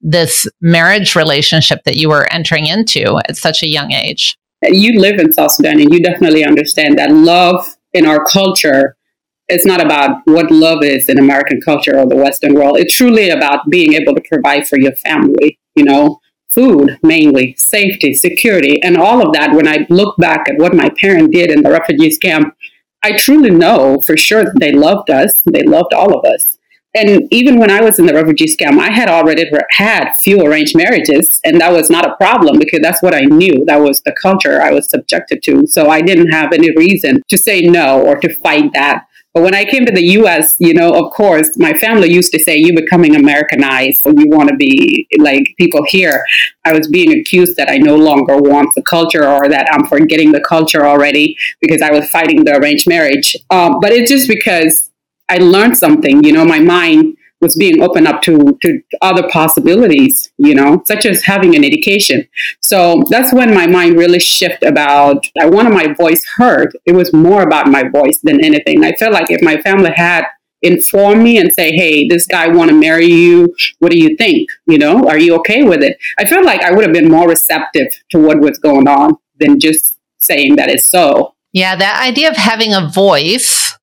this 0.00 0.46
marriage 0.60 1.16
relationship 1.16 1.82
that 1.84 1.96
you 1.96 2.08
were 2.08 2.32
entering 2.32 2.66
into 2.66 3.20
at 3.28 3.36
such 3.36 3.62
a 3.62 3.68
young 3.68 3.92
age? 3.92 4.36
You 4.62 5.00
live 5.00 5.20
in 5.20 5.32
South 5.32 5.52
Sudan 5.52 5.80
and 5.80 5.92
you 5.92 6.02
definitely 6.02 6.44
understand 6.44 6.98
that 6.98 7.12
love 7.12 7.76
in 7.92 8.06
our 8.06 8.24
culture, 8.24 8.96
it's 9.48 9.64
not 9.64 9.82
about 9.82 10.20
what 10.24 10.50
love 10.50 10.82
is 10.82 11.08
in 11.08 11.18
American 11.18 11.60
culture 11.60 11.98
or 11.98 12.06
the 12.06 12.16
Western 12.16 12.54
world. 12.54 12.78
It's 12.78 12.94
truly 12.94 13.30
about 13.30 13.70
being 13.70 13.94
able 13.94 14.14
to 14.14 14.22
provide 14.30 14.66
for 14.66 14.78
your 14.78 14.94
family, 14.96 15.58
you 15.74 15.84
know, 15.84 16.20
food 16.50 16.98
mainly, 17.02 17.54
safety, 17.56 18.14
security, 18.14 18.82
and 18.82 18.96
all 18.96 19.26
of 19.26 19.32
that. 19.32 19.52
When 19.52 19.68
I 19.68 19.86
look 19.88 20.16
back 20.18 20.48
at 20.48 20.58
what 20.58 20.74
my 20.74 20.90
parents 21.00 21.30
did 21.32 21.50
in 21.50 21.62
the 21.62 21.70
refugees 21.70 22.18
camp, 22.18 22.54
I 23.02 23.16
truly 23.16 23.50
know 23.50 24.02
for 24.04 24.16
sure 24.16 24.44
that 24.44 24.58
they 24.58 24.72
loved 24.72 25.08
us. 25.08 25.34
They 25.44 25.62
loved 25.62 25.94
all 25.94 26.18
of 26.18 26.24
us. 26.24 26.58
And 26.94 27.28
even 27.30 27.58
when 27.58 27.70
I 27.70 27.80
was 27.80 27.98
in 27.98 28.06
the 28.06 28.14
refugees 28.14 28.56
camp, 28.56 28.80
I 28.80 28.90
had 28.90 29.08
already 29.08 29.44
had 29.70 30.12
few 30.14 30.40
arranged 30.40 30.76
marriages, 30.76 31.38
and 31.44 31.60
that 31.60 31.72
was 31.72 31.90
not 31.90 32.08
a 32.08 32.16
problem 32.16 32.58
because 32.58 32.80
that's 32.82 33.02
what 33.02 33.14
I 33.14 33.20
knew. 33.20 33.64
That 33.66 33.80
was 33.80 34.00
the 34.00 34.14
culture 34.20 34.62
I 34.62 34.72
was 34.72 34.88
subjected 34.88 35.42
to. 35.44 35.66
So 35.66 35.90
I 35.90 36.00
didn't 36.00 36.30
have 36.30 36.52
any 36.52 36.74
reason 36.76 37.22
to 37.28 37.36
say 37.36 37.60
no 37.60 38.02
or 38.02 38.16
to 38.16 38.34
fight 38.34 38.70
that. 38.72 39.04
But 39.34 39.42
when 39.42 39.54
I 39.54 39.66
came 39.66 39.84
to 39.84 39.92
the 39.92 40.04
US, 40.18 40.56
you 40.58 40.72
know, 40.72 40.92
of 40.92 41.12
course, 41.12 41.56
my 41.58 41.74
family 41.74 42.10
used 42.10 42.32
to 42.32 42.38
say, 42.38 42.56
You're 42.56 42.74
becoming 42.74 43.14
Americanized, 43.14 44.00
or 44.04 44.12
you 44.16 44.28
want 44.28 44.48
to 44.48 44.56
be 44.56 45.06
like 45.18 45.54
people 45.58 45.84
here. 45.86 46.24
I 46.64 46.72
was 46.72 46.88
being 46.88 47.20
accused 47.20 47.56
that 47.56 47.70
I 47.70 47.76
no 47.76 47.96
longer 47.96 48.38
want 48.38 48.74
the 48.74 48.82
culture 48.82 49.24
or 49.28 49.48
that 49.48 49.68
I'm 49.72 49.86
forgetting 49.86 50.32
the 50.32 50.40
culture 50.40 50.86
already 50.86 51.36
because 51.60 51.82
I 51.82 51.92
was 51.92 52.08
fighting 52.10 52.44
the 52.44 52.56
arranged 52.56 52.88
marriage. 52.88 53.36
Um, 53.50 53.78
but 53.80 53.92
it's 53.92 54.10
just 54.10 54.28
because 54.28 54.87
I 55.28 55.38
learned 55.38 55.76
something. 55.76 56.24
You 56.24 56.32
know, 56.32 56.44
my 56.44 56.58
mind 56.58 57.16
was 57.40 57.56
being 57.56 57.82
opened 57.82 58.08
up 58.08 58.20
to 58.22 58.58
to 58.62 58.80
other 59.02 59.28
possibilities. 59.28 60.32
You 60.38 60.54
know, 60.54 60.82
such 60.86 61.06
as 61.06 61.24
having 61.24 61.54
an 61.54 61.64
education. 61.64 62.26
So 62.60 63.04
that's 63.10 63.32
when 63.32 63.54
my 63.54 63.66
mind 63.66 63.96
really 63.96 64.20
shifted 64.20 64.68
about. 64.68 65.26
I 65.40 65.46
wanted 65.46 65.72
my 65.72 65.92
voice 65.94 66.24
heard. 66.36 66.76
It 66.86 66.92
was 66.92 67.12
more 67.12 67.42
about 67.42 67.68
my 67.68 67.88
voice 67.88 68.20
than 68.22 68.44
anything. 68.44 68.84
I 68.84 68.92
felt 68.92 69.12
like 69.12 69.30
if 69.30 69.42
my 69.42 69.60
family 69.60 69.92
had 69.94 70.24
informed 70.62 71.22
me 71.22 71.38
and 71.38 71.52
say, 71.52 71.70
"Hey, 71.72 72.08
this 72.08 72.26
guy 72.26 72.48
want 72.48 72.70
to 72.70 72.76
marry 72.76 73.06
you. 73.06 73.54
What 73.78 73.92
do 73.92 73.98
you 73.98 74.16
think? 74.16 74.48
You 74.66 74.78
know, 74.78 75.08
are 75.08 75.18
you 75.18 75.36
okay 75.36 75.62
with 75.62 75.82
it?" 75.82 75.96
I 76.18 76.24
felt 76.24 76.44
like 76.44 76.62
I 76.62 76.72
would 76.72 76.84
have 76.84 76.92
been 76.92 77.10
more 77.10 77.28
receptive 77.28 77.88
to 78.10 78.18
what 78.18 78.40
was 78.40 78.58
going 78.58 78.88
on 78.88 79.12
than 79.38 79.60
just 79.60 79.98
saying 80.18 80.56
that 80.56 80.68
it's 80.68 80.88
so. 80.88 81.34
Yeah, 81.52 81.76
that 81.76 82.02
idea 82.02 82.30
of 82.30 82.36
having 82.36 82.74
a 82.74 82.88
voice 82.88 83.77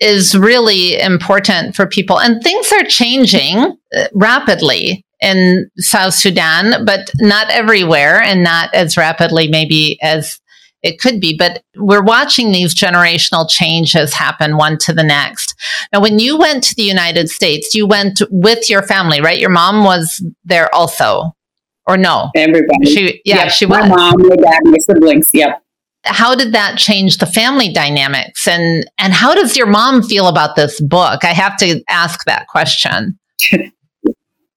is 0.00 0.34
really 0.36 0.98
important 0.98 1.76
for 1.76 1.86
people. 1.86 2.18
And 2.18 2.42
things 2.42 2.72
are 2.72 2.84
changing 2.84 3.76
uh, 3.96 4.04
rapidly 4.14 5.04
in 5.20 5.70
South 5.76 6.14
Sudan, 6.14 6.84
but 6.84 7.10
not 7.18 7.50
everywhere 7.50 8.20
and 8.22 8.42
not 8.42 8.74
as 8.74 8.96
rapidly 8.96 9.48
maybe 9.48 9.98
as 10.02 10.40
it 10.82 10.98
could 10.98 11.20
be. 11.20 11.36
But 11.36 11.62
we're 11.76 12.02
watching 12.02 12.52
these 12.52 12.74
generational 12.74 13.48
changes 13.48 14.14
happen 14.14 14.56
one 14.56 14.78
to 14.78 14.94
the 14.94 15.02
next. 15.02 15.54
Now, 15.92 16.00
when 16.00 16.18
you 16.18 16.38
went 16.38 16.64
to 16.64 16.74
the 16.74 16.82
United 16.82 17.28
States, 17.28 17.74
you 17.74 17.86
went 17.86 18.22
with 18.30 18.70
your 18.70 18.82
family, 18.82 19.20
right? 19.20 19.38
Your 19.38 19.50
mom 19.50 19.84
was 19.84 20.24
there 20.44 20.74
also, 20.74 21.36
or 21.86 21.98
no? 21.98 22.30
Everybody. 22.34 22.86
She, 22.86 23.20
yeah, 23.26 23.44
yep. 23.44 23.50
she 23.50 23.66
was. 23.66 23.80
My 23.80 23.88
mom, 23.88 24.14
my 24.16 24.36
dad, 24.36 24.60
my 24.64 24.78
siblings. 24.78 25.28
Yep. 25.34 25.62
How 26.04 26.34
did 26.34 26.52
that 26.52 26.78
change 26.78 27.18
the 27.18 27.26
family 27.26 27.72
dynamics? 27.72 28.48
And 28.48 28.88
and 28.98 29.12
how 29.12 29.34
does 29.34 29.56
your 29.56 29.66
mom 29.66 30.02
feel 30.02 30.28
about 30.28 30.56
this 30.56 30.80
book? 30.80 31.24
I 31.24 31.32
have 31.32 31.56
to 31.58 31.82
ask 31.88 32.24
that 32.24 32.46
question. 32.48 33.18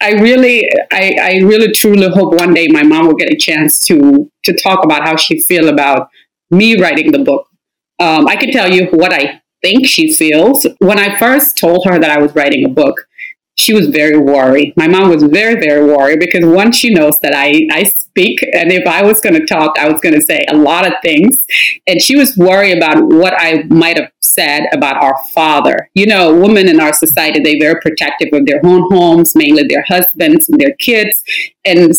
I 0.01 0.11
really 0.13 0.67
I, 0.91 1.15
I 1.21 1.31
really 1.43 1.71
truly 1.71 2.09
hope 2.09 2.33
one 2.33 2.53
day 2.53 2.67
my 2.67 2.83
mom 2.83 3.07
will 3.07 3.15
get 3.15 3.31
a 3.31 3.37
chance 3.37 3.79
to 3.87 4.29
to 4.43 4.53
talk 4.53 4.83
about 4.83 5.03
how 5.03 5.15
she 5.15 5.39
feel 5.39 5.69
about 5.69 6.09
me 6.51 6.79
writing 6.79 7.11
the 7.11 7.19
book. 7.19 7.47
Um, 7.99 8.27
i 8.27 8.35
can 8.35 8.51
tell 8.51 8.71
you 8.71 8.87
what 8.87 9.13
i 9.13 9.41
think 9.61 9.87
she 9.87 10.13
feels. 10.13 10.67
When 10.79 10.99
i 10.99 11.17
first 11.17 11.57
told 11.57 11.85
her 11.85 11.99
that 11.99 12.09
i 12.09 12.21
was 12.21 12.35
writing 12.35 12.65
a 12.65 12.69
book 12.69 13.07
she 13.55 13.73
was 13.73 13.87
very 13.87 14.17
worried. 14.17 14.73
My 14.75 14.87
mom 14.87 15.09
was 15.09 15.23
very, 15.23 15.55
very 15.55 15.85
worried 15.85 16.19
because 16.19 16.45
once 16.45 16.75
she 16.75 16.93
knows 16.93 17.19
that 17.19 17.33
I, 17.35 17.67
I 17.71 17.83
speak. 17.83 18.39
And 18.53 18.71
if 18.71 18.87
I 18.87 19.03
was 19.03 19.21
going 19.21 19.33
to 19.33 19.45
talk, 19.45 19.77
I 19.77 19.89
was 19.89 20.01
going 20.01 20.15
to 20.15 20.21
say 20.21 20.45
a 20.49 20.55
lot 20.55 20.87
of 20.87 20.93
things. 21.03 21.39
And 21.87 22.01
she 22.01 22.15
was 22.15 22.35
worried 22.37 22.77
about 22.77 23.03
what 23.03 23.33
I 23.37 23.63
might 23.69 23.97
have 23.97 24.11
said 24.21 24.67
about 24.73 25.01
our 25.01 25.17
father. 25.33 25.89
You 25.93 26.07
know, 26.07 26.39
women 26.39 26.67
in 26.67 26.79
our 26.79 26.93
society, 26.93 27.41
they're 27.41 27.59
very 27.59 27.81
protective 27.81 28.29
of 28.33 28.45
their 28.45 28.61
own 28.63 28.87
homes, 28.91 29.35
mainly 29.35 29.63
their 29.67 29.83
husbands 29.87 30.49
and 30.49 30.59
their 30.59 30.75
kids. 30.79 31.23
And 31.65 31.93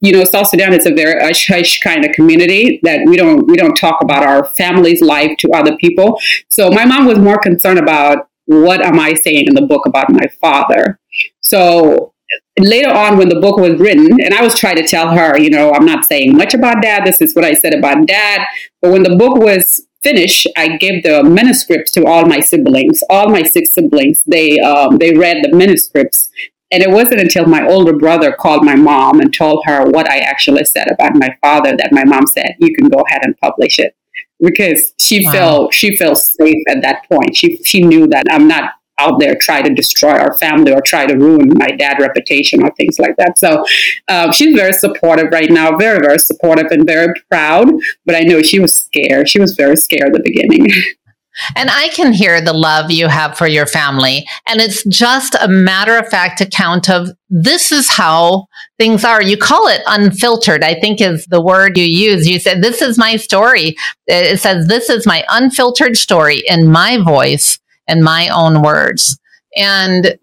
you 0.00 0.12
know, 0.12 0.22
South 0.24 0.48
Sudan 0.48 0.72
is 0.72 0.86
a 0.86 0.94
very 0.94 1.20
hush 1.20 1.48
hush 1.48 1.80
kind 1.80 2.04
of 2.04 2.12
community 2.12 2.78
that 2.84 3.00
we 3.06 3.16
don't 3.16 3.48
we 3.48 3.56
don't 3.56 3.74
talk 3.74 4.00
about 4.00 4.24
our 4.24 4.44
family's 4.44 5.02
life 5.02 5.36
to 5.40 5.50
other 5.50 5.76
people. 5.78 6.20
So 6.48 6.70
my 6.70 6.84
mom 6.84 7.06
was 7.06 7.18
more 7.18 7.38
concerned 7.38 7.80
about 7.80 8.27
what 8.48 8.80
am 8.80 8.98
I 8.98 9.12
saying 9.12 9.46
in 9.46 9.54
the 9.54 9.66
book 9.66 9.84
about 9.86 10.10
my 10.10 10.26
father? 10.40 10.98
So 11.40 12.14
later 12.58 12.90
on, 12.90 13.18
when 13.18 13.28
the 13.28 13.40
book 13.40 13.58
was 13.58 13.78
written, 13.78 14.20
and 14.22 14.32
I 14.32 14.42
was 14.42 14.58
trying 14.58 14.76
to 14.76 14.86
tell 14.86 15.10
her, 15.10 15.38
you 15.38 15.50
know, 15.50 15.72
I'm 15.72 15.84
not 15.84 16.06
saying 16.06 16.34
much 16.34 16.54
about 16.54 16.80
dad. 16.80 17.04
This 17.04 17.20
is 17.20 17.34
what 17.34 17.44
I 17.44 17.52
said 17.52 17.74
about 17.74 18.06
dad. 18.06 18.46
But 18.80 18.92
when 18.92 19.02
the 19.02 19.16
book 19.16 19.36
was 19.36 19.86
finished, 20.02 20.46
I 20.56 20.78
gave 20.78 21.02
the 21.02 21.22
manuscripts 21.22 21.92
to 21.92 22.06
all 22.06 22.24
my 22.24 22.40
siblings, 22.40 23.02
all 23.10 23.28
my 23.28 23.42
six 23.42 23.72
siblings. 23.72 24.24
They 24.24 24.58
um, 24.60 24.96
they 24.96 25.14
read 25.14 25.44
the 25.44 25.54
manuscripts, 25.54 26.30
and 26.70 26.82
it 26.82 26.90
wasn't 26.90 27.20
until 27.20 27.44
my 27.44 27.66
older 27.66 27.92
brother 27.92 28.32
called 28.32 28.64
my 28.64 28.76
mom 28.76 29.20
and 29.20 29.32
told 29.32 29.62
her 29.66 29.84
what 29.84 30.08
I 30.08 30.20
actually 30.20 30.64
said 30.64 30.90
about 30.90 31.16
my 31.16 31.36
father 31.42 31.76
that 31.76 31.92
my 31.92 32.04
mom 32.04 32.26
said, 32.26 32.56
"You 32.60 32.74
can 32.74 32.88
go 32.88 33.04
ahead 33.08 33.20
and 33.24 33.36
publish 33.36 33.78
it." 33.78 33.94
Because 34.40 34.92
she 34.98 35.24
wow. 35.26 35.32
felt 35.32 35.74
she 35.74 35.96
felt 35.96 36.18
safe 36.18 36.62
at 36.68 36.82
that 36.82 37.08
point. 37.08 37.36
She 37.36 37.56
she 37.64 37.82
knew 37.82 38.06
that 38.08 38.24
I'm 38.30 38.48
not 38.48 38.72
out 39.00 39.20
there 39.20 39.36
trying 39.40 39.64
to 39.64 39.72
destroy 39.72 40.10
our 40.10 40.36
family 40.38 40.72
or 40.72 40.80
try 40.80 41.06
to 41.06 41.14
ruin 41.14 41.52
my 41.56 41.68
dad's 41.68 42.00
reputation 42.00 42.62
or 42.64 42.70
things 42.72 42.98
like 42.98 43.16
that. 43.16 43.38
So 43.38 43.64
um, 44.08 44.32
she's 44.32 44.56
very 44.56 44.72
supportive 44.72 45.32
right 45.32 45.50
now, 45.50 45.76
very 45.76 46.00
very 46.00 46.18
supportive 46.18 46.66
and 46.70 46.84
very 46.86 47.12
proud. 47.30 47.68
But 48.06 48.16
I 48.16 48.20
know 48.20 48.42
she 48.42 48.60
was 48.60 48.74
scared. 48.74 49.28
She 49.28 49.38
was 49.38 49.54
very 49.54 49.76
scared 49.76 50.08
at 50.08 50.12
the 50.12 50.22
beginning. 50.22 50.66
And 51.56 51.70
I 51.70 51.88
can 51.88 52.12
hear 52.12 52.40
the 52.40 52.52
love 52.52 52.90
you 52.90 53.08
have 53.08 53.36
for 53.36 53.46
your 53.46 53.66
family. 53.66 54.26
And 54.46 54.60
it's 54.60 54.84
just 54.84 55.36
a 55.40 55.48
matter 55.48 55.96
of 55.96 56.08
fact 56.08 56.40
account 56.40 56.90
of 56.90 57.10
this 57.28 57.72
is 57.72 57.88
how 57.90 58.46
things 58.78 59.04
are. 59.04 59.22
You 59.22 59.36
call 59.36 59.68
it 59.68 59.82
unfiltered, 59.86 60.64
I 60.64 60.74
think 60.74 61.00
is 61.00 61.26
the 61.26 61.40
word 61.40 61.76
you 61.76 61.84
use. 61.84 62.26
You 62.26 62.38
said, 62.38 62.62
This 62.62 62.82
is 62.82 62.98
my 62.98 63.16
story. 63.16 63.76
It 64.06 64.40
says, 64.40 64.66
This 64.66 64.88
is 64.88 65.06
my 65.06 65.24
unfiltered 65.28 65.96
story 65.96 66.42
in 66.46 66.70
my 66.70 66.98
voice 67.02 67.58
and 67.86 68.02
my 68.02 68.28
own 68.28 68.62
words. 68.62 69.18
And 69.56 70.18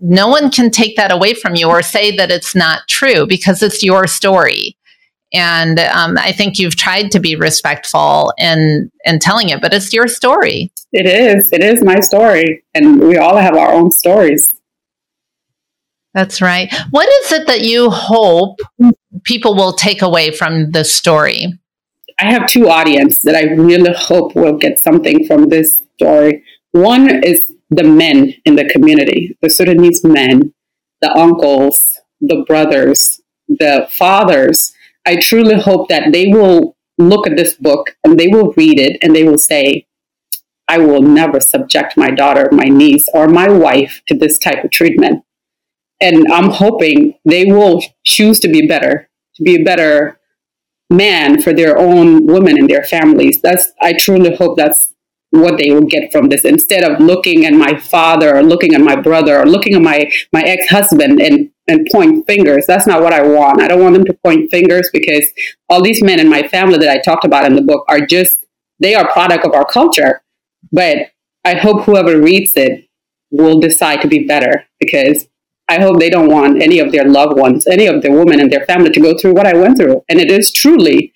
no 0.00 0.28
one 0.28 0.50
can 0.50 0.70
take 0.70 0.96
that 0.96 1.12
away 1.12 1.34
from 1.34 1.56
you 1.56 1.68
or 1.68 1.82
say 1.82 2.14
that 2.16 2.30
it's 2.30 2.54
not 2.54 2.82
true 2.88 3.26
because 3.26 3.62
it's 3.62 3.82
your 3.82 4.06
story. 4.06 4.76
And 5.32 5.78
um, 5.78 6.18
I 6.18 6.32
think 6.32 6.58
you've 6.58 6.76
tried 6.76 7.10
to 7.12 7.20
be 7.20 7.36
respectful 7.36 8.32
in 8.38 8.90
in 9.04 9.18
telling 9.20 9.50
it, 9.50 9.60
but 9.60 9.72
it's 9.72 9.92
your 9.92 10.08
story. 10.08 10.72
It 10.92 11.06
is. 11.06 11.52
It 11.52 11.62
is 11.62 11.84
my 11.84 12.00
story, 12.00 12.64
and 12.74 13.00
we 13.00 13.16
all 13.16 13.36
have 13.36 13.56
our 13.56 13.72
own 13.72 13.92
stories. 13.92 14.48
That's 16.14 16.42
right. 16.42 16.72
What 16.90 17.08
is 17.08 17.32
it 17.32 17.46
that 17.46 17.60
you 17.60 17.90
hope 17.90 18.58
people 19.22 19.54
will 19.54 19.72
take 19.72 20.02
away 20.02 20.32
from 20.32 20.72
this 20.72 20.92
story? 20.92 21.46
I 22.18 22.32
have 22.32 22.48
two 22.48 22.68
audiences 22.68 23.20
that 23.22 23.36
I 23.36 23.52
really 23.52 23.92
hope 23.96 24.34
will 24.34 24.56
get 24.56 24.78
something 24.80 25.26
from 25.26 25.48
this 25.48 25.80
story. 25.94 26.42
One 26.72 27.22
is 27.22 27.52
the 27.70 27.84
men 27.84 28.34
in 28.44 28.56
the 28.56 28.68
community, 28.68 29.38
the 29.40 29.48
Sudanese 29.48 30.04
men, 30.04 30.52
the 31.00 31.16
uncles, 31.16 32.00
the 32.20 32.44
brothers, 32.46 33.20
the 33.48 33.88
fathers 33.90 34.72
I 35.06 35.16
truly 35.16 35.60
hope 35.60 35.88
that 35.88 36.12
they 36.12 36.28
will 36.28 36.76
look 36.98 37.26
at 37.26 37.36
this 37.36 37.54
book 37.54 37.96
and 38.04 38.18
they 38.18 38.28
will 38.28 38.52
read 38.56 38.78
it 38.78 38.98
and 39.02 39.14
they 39.14 39.24
will 39.24 39.38
say, 39.38 39.86
I 40.68 40.78
will 40.78 41.02
never 41.02 41.40
subject 41.40 41.96
my 41.96 42.10
daughter, 42.10 42.48
my 42.52 42.66
niece, 42.66 43.08
or 43.12 43.26
my 43.26 43.50
wife 43.50 44.02
to 44.06 44.16
this 44.16 44.38
type 44.38 44.62
of 44.62 44.70
treatment. 44.70 45.24
And 46.00 46.24
I'm 46.32 46.50
hoping 46.50 47.18
they 47.24 47.46
will 47.46 47.82
choose 48.04 48.38
to 48.40 48.48
be 48.48 48.66
better, 48.66 49.10
to 49.34 49.42
be 49.42 49.56
a 49.56 49.64
better 49.64 50.20
man 50.88 51.40
for 51.40 51.52
their 51.52 51.78
own 51.78 52.26
women 52.26 52.58
and 52.58 52.68
their 52.68 52.84
families. 52.84 53.40
That's 53.40 53.72
I 53.80 53.94
truly 53.94 54.34
hope 54.36 54.56
that's 54.56 54.92
what 55.30 55.58
they 55.58 55.70
will 55.70 55.86
get 55.86 56.10
from 56.10 56.28
this 56.28 56.44
instead 56.44 56.82
of 56.82 57.00
looking 57.00 57.46
at 57.46 57.52
my 57.52 57.78
father 57.78 58.36
or 58.36 58.42
looking 58.42 58.74
at 58.74 58.80
my 58.80 58.96
brother 58.96 59.40
or 59.40 59.46
looking 59.46 59.74
at 59.74 59.82
my 59.82 60.10
my 60.32 60.42
ex-husband 60.42 61.20
and 61.20 61.50
and 61.70 61.86
point 61.90 62.26
fingers. 62.26 62.66
That's 62.66 62.86
not 62.86 63.02
what 63.02 63.12
i 63.12 63.22
want. 63.22 63.62
I 63.62 63.68
don't 63.68 63.82
want 63.82 63.94
them 63.94 64.04
to 64.04 64.18
point 64.24 64.50
fingers 64.50 64.90
because 64.92 65.26
all 65.68 65.82
these 65.82 66.02
men 66.02 66.20
in 66.20 66.28
my 66.28 66.46
family 66.48 66.78
that 66.78 66.90
i 66.90 66.98
talked 67.00 67.24
about 67.24 67.44
in 67.44 67.54
the 67.54 67.62
book 67.62 67.84
are 67.88 68.00
just 68.00 68.44
they 68.78 68.94
are 68.94 69.10
product 69.12 69.44
of 69.44 69.54
our 69.54 69.64
culture. 69.64 70.22
But 70.72 71.10
i 71.44 71.54
hope 71.54 71.84
whoever 71.84 72.20
reads 72.20 72.52
it 72.56 72.88
will 73.30 73.60
decide 73.60 74.02
to 74.02 74.08
be 74.08 74.26
better 74.26 74.66
because 74.78 75.26
i 75.68 75.80
hope 75.80 75.98
they 75.98 76.10
don't 76.10 76.30
want 76.30 76.60
any 76.60 76.80
of 76.80 76.90
their 76.92 77.04
loved 77.04 77.38
ones 77.38 77.66
any 77.66 77.86
of 77.86 78.02
their 78.02 78.12
women 78.12 78.40
and 78.40 78.52
their 78.52 78.66
family 78.66 78.90
to 78.90 79.00
go 79.00 79.16
through 79.16 79.32
what 79.32 79.46
i 79.46 79.54
went 79.54 79.78
through. 79.78 80.02
And 80.08 80.20
it 80.20 80.30
is 80.30 80.52
truly 80.52 81.12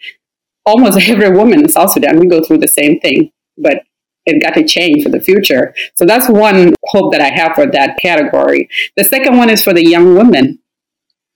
almost 0.65 0.99
every 1.09 1.31
woman 1.31 1.61
in 1.61 1.69
south 1.69 1.93
sudan 1.93 2.19
we 2.19 2.27
go 2.27 2.43
through 2.43 2.59
the 2.59 2.69
same 2.69 3.01
thing. 3.01 3.31
But 3.57 3.85
it 4.27 4.43
got 4.43 4.55
to 4.55 4.65
change 4.65 5.03
for 5.03 5.11
the 5.11 5.21
future. 5.21 5.75
So 5.95 6.05
that's 6.05 6.29
one 6.29 6.75
hope 6.87 7.13
that 7.13 7.21
I 7.21 7.31
have 7.35 7.55
for 7.55 7.67
that 7.67 7.99
category. 8.01 8.69
The 8.97 9.05
second 9.05 9.37
one 9.37 9.51
is 9.51 9.63
for 9.63 9.73
the 9.73 9.87
young 9.87 10.15
women. 10.15 10.61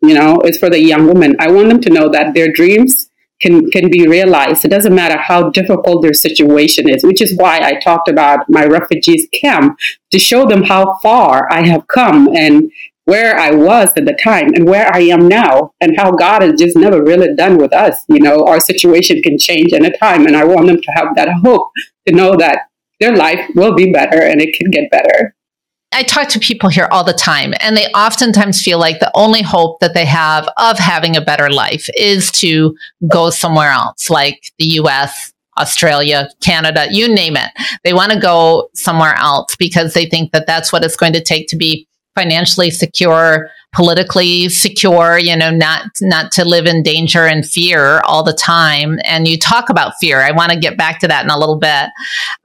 You 0.00 0.14
know, 0.14 0.38
it's 0.44 0.58
for 0.58 0.70
the 0.70 0.80
young 0.80 1.06
women. 1.06 1.36
I 1.40 1.50
want 1.50 1.68
them 1.68 1.80
to 1.80 1.90
know 1.90 2.08
that 2.10 2.34
their 2.34 2.52
dreams 2.52 3.10
can 3.40 3.70
can 3.70 3.90
be 3.90 4.06
realized. 4.06 4.64
It 4.64 4.68
doesn't 4.68 4.94
matter 4.94 5.18
how 5.18 5.50
difficult 5.50 6.02
their 6.02 6.14
situation 6.14 6.88
is, 6.88 7.04
which 7.04 7.20
is 7.20 7.36
why 7.36 7.60
I 7.60 7.80
talked 7.80 8.08
about 8.08 8.48
my 8.48 8.64
refugees 8.64 9.28
camp 9.32 9.78
to 10.12 10.18
show 10.18 10.46
them 10.46 10.64
how 10.64 10.98
far 11.02 11.50
I 11.52 11.66
have 11.66 11.86
come 11.88 12.28
and 12.34 12.70
where 13.04 13.38
I 13.38 13.52
was 13.52 13.90
at 13.96 14.04
the 14.04 14.18
time 14.22 14.52
and 14.54 14.66
where 14.66 14.94
I 14.94 15.00
am 15.00 15.28
now 15.28 15.72
and 15.80 15.96
how 15.96 16.10
God 16.10 16.42
has 16.42 16.60
just 16.60 16.76
never 16.76 17.02
really 17.02 17.34
done 17.34 17.56
with 17.56 17.72
us. 17.72 18.04
You 18.08 18.20
know, 18.20 18.44
our 18.44 18.60
situation 18.60 19.22
can 19.22 19.38
change 19.38 19.72
in 19.72 19.84
a 19.86 19.96
time 19.96 20.26
and 20.26 20.36
I 20.36 20.44
want 20.44 20.66
them 20.66 20.80
to 20.80 20.92
have 20.94 21.14
that 21.16 21.30
hope 21.42 21.70
to 22.06 22.14
know 22.14 22.36
that 22.36 22.68
their 23.00 23.14
life 23.14 23.40
will 23.54 23.74
be 23.74 23.92
better 23.92 24.20
and 24.20 24.40
it 24.40 24.54
can 24.54 24.70
get 24.70 24.90
better. 24.90 25.34
I 25.92 26.02
talk 26.02 26.28
to 26.30 26.38
people 26.38 26.68
here 26.68 26.86
all 26.92 27.02
the 27.02 27.14
time, 27.14 27.54
and 27.60 27.74
they 27.74 27.86
oftentimes 27.86 28.62
feel 28.62 28.78
like 28.78 29.00
the 29.00 29.10
only 29.14 29.40
hope 29.40 29.80
that 29.80 29.94
they 29.94 30.04
have 30.04 30.46
of 30.58 30.78
having 30.78 31.16
a 31.16 31.22
better 31.22 31.50
life 31.50 31.88
is 31.96 32.30
to 32.32 32.76
go 33.10 33.30
somewhere 33.30 33.70
else, 33.70 34.10
like 34.10 34.38
the 34.58 34.66
US, 34.82 35.32
Australia, 35.58 36.28
Canada, 36.42 36.86
you 36.90 37.12
name 37.12 37.36
it. 37.36 37.50
They 37.84 37.94
want 37.94 38.12
to 38.12 38.20
go 38.20 38.68
somewhere 38.74 39.14
else 39.14 39.56
because 39.56 39.94
they 39.94 40.06
think 40.06 40.32
that 40.32 40.46
that's 40.46 40.72
what 40.72 40.84
it's 40.84 40.96
going 40.96 41.14
to 41.14 41.22
take 41.22 41.48
to 41.48 41.56
be 41.56 41.88
financially 42.18 42.68
secure, 42.68 43.48
politically 43.72 44.48
secure, 44.48 45.18
you 45.18 45.36
know, 45.36 45.50
not 45.50 45.84
not 46.00 46.32
to 46.32 46.44
live 46.44 46.66
in 46.66 46.82
danger 46.82 47.26
and 47.26 47.46
fear 47.46 48.00
all 48.00 48.24
the 48.24 48.32
time. 48.32 48.98
And 49.04 49.28
you 49.28 49.38
talk 49.38 49.68
about 49.68 49.92
fear. 50.00 50.20
I 50.20 50.32
want 50.32 50.50
to 50.50 50.58
get 50.58 50.76
back 50.76 50.98
to 51.00 51.08
that 51.08 51.22
in 51.22 51.30
a 51.30 51.38
little 51.38 51.58
bit. 51.58 51.90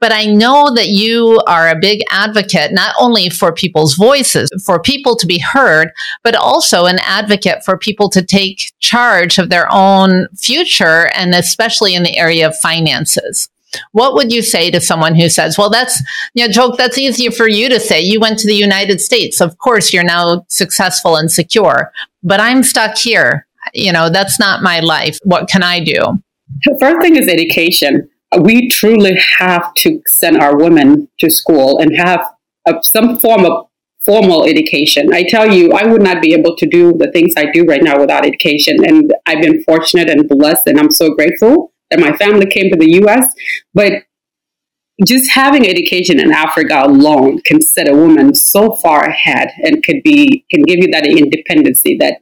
But 0.00 0.12
I 0.12 0.26
know 0.26 0.72
that 0.74 0.88
you 0.88 1.40
are 1.48 1.68
a 1.68 1.78
big 1.78 2.02
advocate 2.10 2.72
not 2.72 2.94
only 3.00 3.30
for 3.30 3.52
people's 3.52 3.94
voices, 3.94 4.48
for 4.64 4.80
people 4.80 5.16
to 5.16 5.26
be 5.26 5.40
heard, 5.40 5.88
but 6.22 6.36
also 6.36 6.84
an 6.84 7.00
advocate 7.02 7.64
for 7.64 7.76
people 7.76 8.08
to 8.10 8.22
take 8.22 8.72
charge 8.78 9.38
of 9.38 9.48
their 9.48 9.66
own 9.72 10.28
future 10.36 11.10
and 11.16 11.34
especially 11.34 11.96
in 11.96 12.04
the 12.04 12.16
area 12.16 12.46
of 12.46 12.56
finances. 12.58 13.48
What 13.92 14.14
would 14.14 14.32
you 14.32 14.42
say 14.42 14.70
to 14.70 14.80
someone 14.80 15.14
who 15.14 15.28
says, 15.28 15.58
well, 15.58 15.70
that's, 15.70 16.02
you 16.34 16.46
know, 16.46 16.52
joke, 16.52 16.76
that's 16.76 16.98
easier 16.98 17.30
for 17.30 17.48
you 17.48 17.68
to 17.68 17.80
say. 17.80 18.00
You 18.00 18.20
went 18.20 18.38
to 18.40 18.46
the 18.46 18.54
United 18.54 19.00
States. 19.00 19.40
Of 19.40 19.58
course, 19.58 19.92
you're 19.92 20.04
now 20.04 20.44
successful 20.48 21.16
and 21.16 21.30
secure, 21.30 21.92
but 22.22 22.40
I'm 22.40 22.62
stuck 22.62 22.96
here. 22.96 23.46
You 23.72 23.92
know, 23.92 24.10
that's 24.10 24.38
not 24.38 24.62
my 24.62 24.80
life. 24.80 25.18
What 25.24 25.48
can 25.48 25.62
I 25.62 25.80
do? 25.80 26.22
The 26.64 26.76
first 26.78 27.00
thing 27.00 27.16
is 27.16 27.28
education. 27.28 28.08
We 28.40 28.68
truly 28.68 29.18
have 29.38 29.72
to 29.74 30.02
send 30.06 30.38
our 30.38 30.56
women 30.56 31.08
to 31.20 31.30
school 31.30 31.78
and 31.78 31.96
have 31.96 32.20
a, 32.66 32.74
some 32.82 33.18
form 33.18 33.44
of 33.44 33.66
formal 34.04 34.44
education. 34.44 35.14
I 35.14 35.22
tell 35.22 35.50
you, 35.50 35.72
I 35.72 35.86
would 35.86 36.02
not 36.02 36.20
be 36.20 36.34
able 36.34 36.56
to 36.56 36.66
do 36.66 36.92
the 36.92 37.10
things 37.10 37.32
I 37.36 37.50
do 37.52 37.64
right 37.64 37.82
now 37.82 37.98
without 37.98 38.26
education. 38.26 38.84
And 38.84 39.12
I've 39.26 39.40
been 39.40 39.62
fortunate 39.64 40.10
and 40.10 40.28
blessed, 40.28 40.66
and 40.66 40.78
I'm 40.78 40.90
so 40.90 41.14
grateful 41.14 41.72
that 41.90 42.00
my 42.00 42.16
family 42.16 42.46
came 42.46 42.70
to 42.70 42.76
the 42.78 43.02
US, 43.02 43.26
but 43.72 44.04
just 45.04 45.30
having 45.32 45.68
education 45.68 46.20
in 46.20 46.32
Africa 46.32 46.82
alone 46.84 47.40
can 47.44 47.60
set 47.60 47.90
a 47.90 47.94
woman 47.94 48.34
so 48.34 48.72
far 48.72 49.04
ahead 49.04 49.50
and 49.62 49.82
could 49.82 50.02
be 50.04 50.44
can 50.50 50.62
give 50.62 50.78
you 50.78 50.88
that 50.92 51.06
independency 51.06 51.96
that 51.98 52.18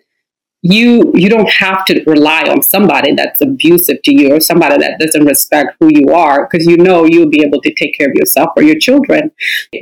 you 0.62 1.12
you 1.14 1.28
don't 1.28 1.50
have 1.50 1.84
to 1.84 2.02
rely 2.06 2.42
on 2.48 2.62
somebody 2.62 3.12
that's 3.14 3.40
abusive 3.40 4.00
to 4.04 4.12
you 4.12 4.34
or 4.34 4.40
somebody 4.40 4.78
that 4.78 4.98
doesn't 4.98 5.26
respect 5.26 5.74
who 5.80 5.90
you 5.92 6.14
are 6.14 6.48
because 6.48 6.66
you 6.66 6.76
know 6.76 7.04
you'll 7.04 7.28
be 7.28 7.42
able 7.42 7.60
to 7.60 7.74
take 7.74 7.98
care 7.98 8.08
of 8.08 8.14
yourself 8.14 8.50
or 8.56 8.62
your 8.62 8.78
children. 8.78 9.32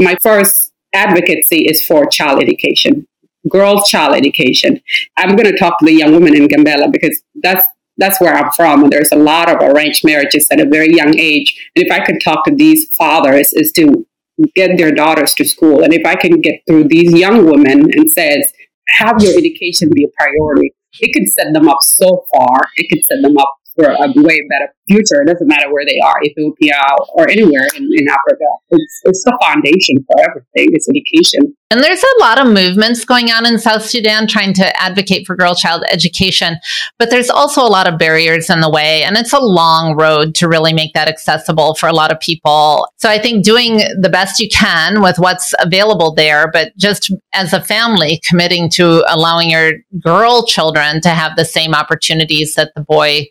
My 0.01 0.17
first 0.21 0.73
advocacy 0.95 1.67
is 1.67 1.85
for 1.87 2.07
child 2.07 2.43
education, 2.43 3.07
girls' 3.49 3.89
child 3.89 4.17
education. 4.17 4.81
I'm 5.19 5.37
going 5.37 5.53
to 5.53 5.59
talk 5.59 5.79
to 5.79 5.85
the 5.85 5.93
young 5.93 6.13
women 6.13 6.35
in 6.35 6.49
Gambela 6.49 6.91
because 6.91 7.23
that's 7.43 7.67
that's 8.01 8.21
where 8.21 8.35
I'm 8.35 8.51
from. 8.53 8.83
And 8.83 8.93
there's 8.93 9.13
a 9.13 9.17
lot 9.17 9.49
of 9.49 9.57
arranged 9.61 10.05
marriages 10.05 10.49
at 10.51 10.61
a 10.61 10.69
very 10.69 10.95
young 10.95 11.19
age. 11.19 11.71
And 11.77 11.85
if 11.85 11.93
I 11.93 12.05
could 12.05 12.21
talk 12.23 12.45
to 12.47 12.55
these 12.55 12.89
fathers, 12.97 13.53
is 13.53 13.71
to 13.73 14.07
get 14.55 14.79
their 14.79 14.91
daughters 14.91 15.35
to 15.35 15.45
school. 15.45 15.83
And 15.83 15.93
if 15.93 16.07
I 16.07 16.15
can 16.15 16.41
get 16.41 16.63
through 16.67 16.85
these 16.85 17.13
young 17.13 17.45
women 17.45 17.91
and 17.93 18.11
says, 18.11 18.53
have 18.89 19.23
your 19.23 19.37
education 19.37 19.91
be 19.95 20.05
a 20.05 20.09
priority, 20.19 20.75
it 20.99 21.13
could 21.13 21.31
set 21.31 21.53
them 21.53 21.69
up 21.69 21.83
so 21.83 22.25
far. 22.33 22.69
It 22.77 22.89
could 22.91 23.05
set 23.05 23.23
them 23.23 23.37
up 23.37 23.55
for 23.77 23.85
a 23.85 24.13
way 24.17 24.41
better 24.51 24.73
future. 24.91 25.23
It 25.23 25.29
doesn't 25.29 25.47
matter 25.47 25.73
where 25.73 25.85
they 25.87 26.01
are, 26.01 26.17
Ethiopia 26.25 26.81
or 27.15 27.29
anywhere 27.29 27.67
in, 27.77 27.85
in 27.85 28.09
Africa. 28.09 28.49
It's, 28.71 29.01
it's 29.05 29.25
the 29.25 29.39
foundation 29.41 30.05
for 30.07 30.21
everything. 30.21 30.75
It's 30.75 30.89
education. 30.89 31.55
And 31.73 31.85
there's 31.85 32.03
a 32.03 32.21
lot 32.21 32.45
of 32.45 32.53
movements 32.53 33.05
going 33.05 33.31
on 33.31 33.47
in 33.47 33.57
South 33.57 33.85
Sudan 33.85 34.27
trying 34.27 34.53
to 34.55 34.83
advocate 34.83 35.25
for 35.25 35.37
girl 35.37 35.55
child 35.55 35.85
education, 35.89 36.57
but 36.99 37.11
there's 37.11 37.31
also 37.31 37.63
a 37.63 37.71
lot 37.71 37.87
of 37.87 37.97
barriers 37.97 38.51
in 38.51 38.61
the 38.61 38.69
way. 38.69 39.05
And 39.05 39.17
it's 39.17 39.33
a 39.33 39.39
long 39.39 39.97
road 39.97 40.35
to 40.37 40.49
really 40.49 40.73
make 40.73 40.95
that 40.95 41.07
accessible 41.07 41.77
for 41.77 41.89
a 41.89 41.93
lot 41.93 42.11
of 42.11 42.19
people. 42.19 42.89
So 42.97 43.09
I 43.09 43.21
think 43.21 43.45
doing 43.45 43.83
the 44.01 44.09
best 44.11 44.41
you 44.41 44.49
can 44.49 45.01
with 45.01 45.21
what's 45.21 45.55
available 45.61 46.13
there, 46.13 46.51
but 46.51 46.77
just 46.77 47.13
as 47.33 47.53
a 47.53 47.63
family 47.63 48.21
committing 48.29 48.69
to 48.71 49.05
allowing 49.07 49.51
your 49.51 49.75
girl 50.01 50.45
children 50.47 51.01
to 51.03 51.11
have 51.11 51.37
the 51.37 51.45
same 51.45 51.73
opportunities 51.73 52.57
that 52.57 52.73
the 52.75 52.83
boy 52.83 53.27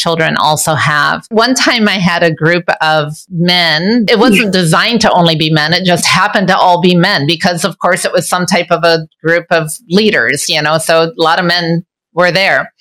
children 0.00 0.36
also 0.38 0.74
have. 0.74 1.26
One 1.30 1.54
time 1.54 1.88
I 1.88 1.98
had 1.98 2.22
a 2.22 2.32
group 2.32 2.64
of 2.80 3.12
men. 3.28 4.06
It 4.08 4.18
wasn't 4.18 4.52
designed 4.52 5.02
to 5.02 5.12
only 5.12 5.36
be 5.36 5.50
men. 5.50 5.72
It 5.72 5.84
just 5.84 6.06
happened 6.06 6.48
to 6.48 6.56
all 6.56 6.80
be 6.80 6.96
men 6.96 7.26
because 7.26 7.64
of 7.64 7.78
course 7.78 8.04
it 8.04 8.12
was 8.12 8.28
some 8.28 8.46
type 8.46 8.70
of 8.70 8.82
a 8.82 9.06
group 9.22 9.46
of 9.50 9.70
leaders, 9.88 10.48
you 10.48 10.60
know, 10.62 10.78
so 10.78 11.02
a 11.02 11.12
lot 11.16 11.38
of 11.38 11.44
men 11.44 11.84
were 12.12 12.32
there. 12.32 12.72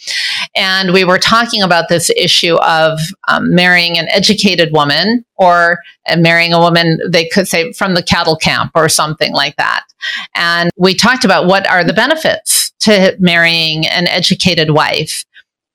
And 0.56 0.92
we 0.92 1.04
were 1.04 1.20
talking 1.20 1.62
about 1.62 1.90
this 1.90 2.10
issue 2.10 2.56
of 2.56 3.00
um, 3.28 3.54
marrying 3.54 3.98
an 3.98 4.08
educated 4.10 4.72
woman 4.72 5.24
or 5.38 5.80
uh, 6.08 6.18
marrying 6.18 6.54
a 6.54 6.60
woman, 6.60 7.00
they 7.08 7.28
could 7.28 7.48
say 7.48 7.72
from 7.74 7.94
the 7.94 8.04
cattle 8.04 8.36
camp 8.36 8.72
or 8.76 8.90
something 8.90 9.34
like 9.34 9.56
that. 9.58 9.84
And 10.36 10.72
we 10.78 10.96
talked 10.96 11.26
about 11.26 11.46
what 11.46 11.70
are 11.70 11.84
the 11.84 11.94
benefits 11.94 12.72
to 12.82 13.16
marrying 13.20 13.86
an 13.88 14.08
educated 14.08 14.72
wife 14.72 15.26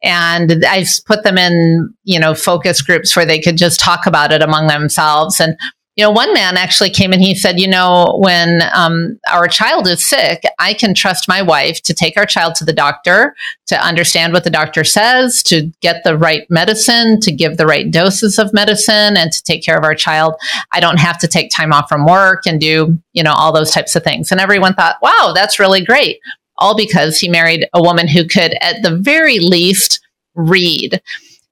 and 0.04 0.64
I 0.68 0.84
put 1.06 1.25
them 1.25 1.38
in, 1.38 1.92
you 2.04 2.20
know, 2.20 2.34
focus 2.34 2.82
groups 2.82 3.16
where 3.16 3.25
they 3.25 3.40
could 3.40 3.56
just 3.56 3.80
talk 3.80 4.06
about 4.06 4.32
it 4.32 4.42
among 4.42 4.66
themselves. 4.66 5.40
And, 5.40 5.56
you 5.96 6.04
know, 6.04 6.11
one 6.11 6.34
man 6.34 6.56
actually 6.58 6.90
came 6.90 7.12
and 7.12 7.23
he 7.23 7.34
said, 7.34 7.58
you 7.58 7.68
know, 7.68 8.18
when 8.20 8.61
um, 8.75 9.18
our 9.32 9.49
child 9.49 9.87
is 9.87 10.04
sick, 10.04 10.42
I 10.58 10.75
can 10.75 10.92
trust 10.92 11.26
my 11.26 11.40
wife 11.40 11.80
to 11.84 11.94
take 11.94 12.18
our 12.18 12.26
child 12.26 12.54
to 12.56 12.64
the 12.64 12.73
doctor, 12.73 13.34
to 13.66 13.82
understand 13.82 14.34
what 14.34 14.44
the 14.44 14.50
doctor 14.50 14.84
says, 14.84 15.42
to 15.44 15.73
get 15.80 16.04
the 16.04 16.18
right 16.18 16.50
medicine, 16.50 17.20
to 17.20 17.32
give 17.32 17.56
the 17.56 17.66
right 17.66 17.90
doses 17.90 18.38
of 18.38 18.52
medicine, 18.52 19.16
and 19.16 19.32
to 19.32 19.42
take 19.42 19.64
care 19.64 19.78
of 19.78 19.84
our 19.84 19.94
child. 19.94 20.34
I 20.73 20.80
don't 20.80 20.99
have 20.99 21.16
to 21.20 21.28
take 21.28 21.50
time 21.50 21.73
off 21.73 21.88
from 21.88 22.04
work 22.04 22.42
and 22.44 22.61
do, 22.61 22.99
you 23.12 23.23
know, 23.23 23.32
all 23.32 23.52
those 23.52 23.70
types 23.70 23.96
of 23.96 24.02
things. 24.02 24.30
And 24.30 24.40
everyone 24.40 24.75
thought, 24.75 24.96
wow, 25.00 25.32
that's 25.34 25.58
really 25.61 25.82
great 25.82 26.18
all 26.58 26.76
because 26.76 27.18
he 27.18 27.28
married 27.28 27.66
a 27.73 27.82
woman 27.82 28.08
who 28.08 28.26
could, 28.26 28.54
at 28.61 28.82
the 28.82 28.96
very 28.96 29.38
least, 29.38 30.00
read. 30.34 31.00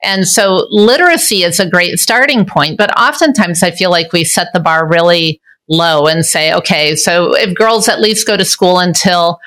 And 0.03 0.27
so 0.27 0.67
literacy 0.71 1.45
is 1.45 1.61
a 1.61 1.69
great 1.69 1.99
starting 1.99 2.45
point, 2.45 2.77
but 2.77 2.97
oftentimes 2.99 3.63
I 3.63 3.71
feel 3.71 3.91
like 3.91 4.13
we 4.13 4.25
set 4.25 4.49
the 4.53 4.61
bar 4.61 4.89
really 4.89 5.41
low 5.69 6.07
and 6.07 6.27
say, 6.27 6.53
okay, 6.53 6.97
so 6.97 7.37
if 7.37 7.55
girls 7.55 7.89
at 7.89 8.01
least 8.01 8.27
go 8.27 8.37
to 8.37 8.45
school 8.45 8.81
until 8.81 9.39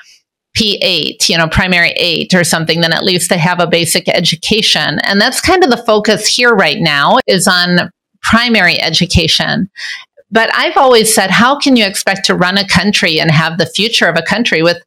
P8, 0.56 1.28
you 1.28 1.36
know, 1.36 1.48
primary 1.48 1.90
eight 1.90 2.32
or 2.34 2.42
something, 2.42 2.80
then 2.80 2.92
at 2.92 3.04
least 3.04 3.28
they 3.28 3.38
have 3.38 3.60
a 3.60 3.66
basic 3.66 4.08
education. 4.08 4.98
And 5.00 5.20
that's 5.20 5.42
kind 5.42 5.62
of 5.62 5.70
the 5.70 5.76
focus 5.76 6.26
here 6.26 6.54
right 6.54 6.78
now 6.80 7.18
is 7.26 7.46
on 7.46 7.90
primary 8.22 8.80
education. 8.80 9.70
But 10.30 10.50
I've 10.54 10.76
always 10.76 11.14
said, 11.14 11.30
how 11.30 11.58
can 11.58 11.76
you 11.76 11.84
expect 11.84 12.24
to 12.26 12.34
run 12.34 12.56
a 12.56 12.66
country 12.66 13.20
and 13.20 13.30
have 13.30 13.58
the 13.58 13.66
future 13.66 14.08
of 14.08 14.16
a 14.16 14.22
country 14.22 14.62
with 14.62 14.78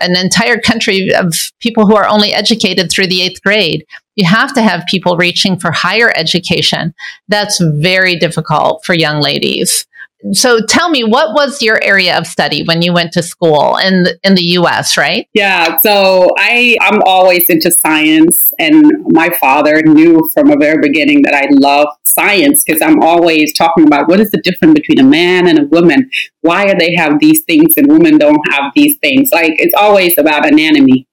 an 0.00 0.16
entire 0.16 0.58
country 0.58 1.14
of 1.14 1.34
people 1.60 1.86
who 1.86 1.96
are 1.96 2.08
only 2.08 2.32
educated 2.32 2.90
through 2.90 3.06
the 3.06 3.22
eighth 3.22 3.42
grade. 3.42 3.86
You 4.16 4.26
have 4.26 4.52
to 4.54 4.62
have 4.62 4.86
people 4.86 5.16
reaching 5.16 5.58
for 5.58 5.72
higher 5.72 6.12
education. 6.16 6.94
That's 7.28 7.60
very 7.60 8.16
difficult 8.16 8.84
for 8.84 8.94
young 8.94 9.20
ladies. 9.20 9.86
So 10.32 10.64
tell 10.66 10.88
me, 10.88 11.04
what 11.04 11.34
was 11.34 11.60
your 11.60 11.82
area 11.82 12.16
of 12.16 12.26
study 12.26 12.64
when 12.64 12.82
you 12.82 12.92
went 12.92 13.12
to 13.12 13.22
school 13.22 13.76
in 13.76 14.04
the, 14.04 14.18
in 14.22 14.34
the 14.34 14.42
U.S. 14.42 14.96
Right? 14.96 15.28
Yeah. 15.34 15.76
So 15.78 16.30
I 16.38 16.76
I'm 16.80 17.02
always 17.04 17.44
into 17.48 17.70
science, 17.70 18.52
and 18.58 18.84
my 19.08 19.30
father 19.40 19.82
knew 19.82 20.28
from 20.32 20.50
a 20.50 20.56
very 20.56 20.78
beginning 20.80 21.22
that 21.22 21.34
I 21.34 21.48
love 21.50 21.88
science 22.04 22.62
because 22.62 22.80
I'm 22.80 23.02
always 23.02 23.52
talking 23.52 23.86
about 23.86 24.08
what 24.08 24.20
is 24.20 24.30
the 24.30 24.40
difference 24.40 24.74
between 24.74 25.00
a 25.00 25.08
man 25.08 25.46
and 25.46 25.58
a 25.58 25.64
woman. 25.64 26.10
Why 26.40 26.66
do 26.66 26.74
they 26.78 26.94
have 26.94 27.18
these 27.18 27.42
things 27.44 27.74
and 27.76 27.88
women 27.88 28.18
don't 28.18 28.40
have 28.50 28.72
these 28.74 28.96
things? 28.98 29.30
Like 29.32 29.52
it's 29.58 29.74
always 29.74 30.16
about 30.18 30.46
anatomy. 30.46 31.06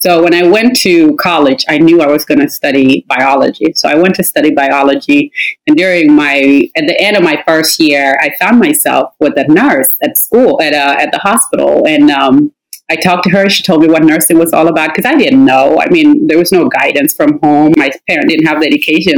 So 0.00 0.22
when 0.22 0.34
I 0.34 0.42
went 0.42 0.76
to 0.80 1.16
college, 1.16 1.64
I 1.68 1.78
knew 1.78 2.00
I 2.00 2.06
was 2.06 2.24
going 2.24 2.40
to 2.40 2.48
study 2.48 3.04
biology. 3.08 3.72
So 3.74 3.88
I 3.88 3.94
went 3.94 4.14
to 4.16 4.24
study 4.24 4.52
biology, 4.52 5.32
and 5.66 5.76
during 5.76 6.12
my 6.12 6.68
at 6.76 6.86
the 6.86 6.96
end 7.00 7.16
of 7.16 7.22
my 7.22 7.42
first 7.46 7.78
year, 7.80 8.18
I 8.20 8.30
found 8.40 8.58
myself 8.58 9.14
with 9.20 9.36
a 9.36 9.46
nurse 9.48 9.88
at 10.02 10.16
school 10.16 10.60
at 10.62 10.72
uh, 10.72 10.96
at 10.98 11.12
the 11.12 11.18
hospital, 11.18 11.86
and 11.86 12.10
um, 12.10 12.52
I 12.90 12.96
talked 12.96 13.24
to 13.24 13.30
her. 13.30 13.48
She 13.48 13.62
told 13.62 13.82
me 13.82 13.88
what 13.88 14.02
nursing 14.02 14.36
was 14.38 14.52
all 14.52 14.66
about 14.66 14.90
because 14.94 15.06
I 15.06 15.14
didn't 15.14 15.44
know. 15.44 15.80
I 15.80 15.88
mean, 15.90 16.26
there 16.26 16.38
was 16.38 16.50
no 16.50 16.68
guidance 16.68 17.14
from 17.14 17.38
home. 17.40 17.72
My 17.76 17.90
parent 18.08 18.28
didn't 18.28 18.46
have 18.46 18.60
the 18.60 18.66
education. 18.66 19.14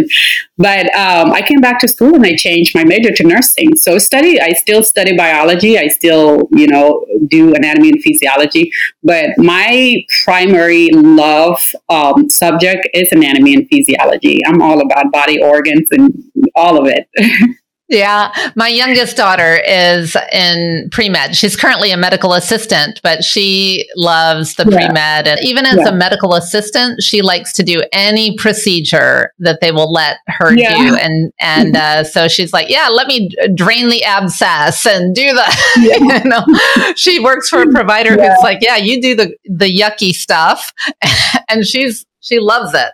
But 0.59 0.95
um, 0.95 1.33
I 1.33 1.41
came 1.41 1.61
back 1.61 1.81
to 1.81 1.89
school 1.89 2.15
and 2.15 2.25
I 2.25 2.37
changed 2.37 2.75
my 2.75 2.85
major 2.85 3.11
to 3.13 3.25
nursing. 3.25 3.75
So 3.77 3.97
study, 3.99 4.41
I 4.41 4.51
still 4.51 4.83
study 4.83 5.17
biology. 5.17 5.79
I 5.79 5.89
still, 5.89 6.49
you 6.53 6.67
know, 6.67 7.05
do 7.29 7.55
anatomy 7.55 7.91
and 7.91 8.03
physiology. 8.03 8.71
But 9.03 9.31
my 9.39 10.05
primary 10.25 10.91
love 10.93 11.59
um, 11.89 12.29
subject 12.29 12.89
is 12.93 13.11
anatomy 13.11 13.55
and 13.55 13.67
physiology. 13.69 14.41
I'm 14.47 14.61
all 14.61 14.81
about 14.81 15.11
body 15.13 15.43
organs 15.43 15.89
and 15.91 16.13
all 16.55 16.79
of 16.79 16.87
it. 16.87 17.09
Yeah. 17.93 18.33
My 18.57 18.69
youngest 18.69 19.17
daughter 19.19 19.61
is 19.67 20.17
in 20.33 20.89
pre 20.91 21.11
med. 21.11 21.37
She's 21.37 21.57
currently 21.57 21.91
a 21.91 21.97
medical 21.97 22.33
assistant, 22.33 23.01
but 23.03 23.23
she 23.23 23.87
loves 23.97 24.55
the 24.55 24.65
yeah. 24.69 24.77
pre 24.77 24.89
med. 24.89 25.29
And 25.29 25.39
even 25.41 25.67
as 25.67 25.77
yeah. 25.77 25.89
a 25.89 25.93
medical 25.95 26.35
assistant, 26.35 27.03
she 27.03 27.21
likes 27.21 27.53
to 27.55 27.63
do 27.63 27.83
any 27.93 28.35
procedure 28.37 29.33
that 29.41 29.61
they 29.61 29.73
will 29.73 29.93
let 29.93 30.17
her 30.27 30.55
yeah. 30.55 30.75
do. 30.75 30.97
And, 30.97 31.33
and 31.39 31.77
uh, 31.77 32.05
so 32.05 32.29
she's 32.29 32.53
like, 32.53 32.71
yeah, 32.71 32.89
let 32.89 33.07
me 33.07 33.29
drain 33.55 33.91
the 33.91 34.05
abscess 34.05 34.87
and 34.87 35.15
do 35.15 35.35
the, 35.35 35.63
you 36.25 36.31
know, 36.31 36.95
she 36.97 37.21
works 37.21 37.51
for 37.51 37.61
a 37.61 37.71
provider 37.71 38.13
who's 38.13 38.43
like, 38.43 38.59
yeah, 38.63 38.77
you 38.77 39.03
do 39.03 39.15
the, 39.15 39.37
the 39.45 39.71
yucky 39.71 40.13
stuff. 40.13 40.73
and 41.51 41.67
she's, 41.67 42.07
she 42.21 42.39
loves 42.39 42.73
it. 42.73 42.89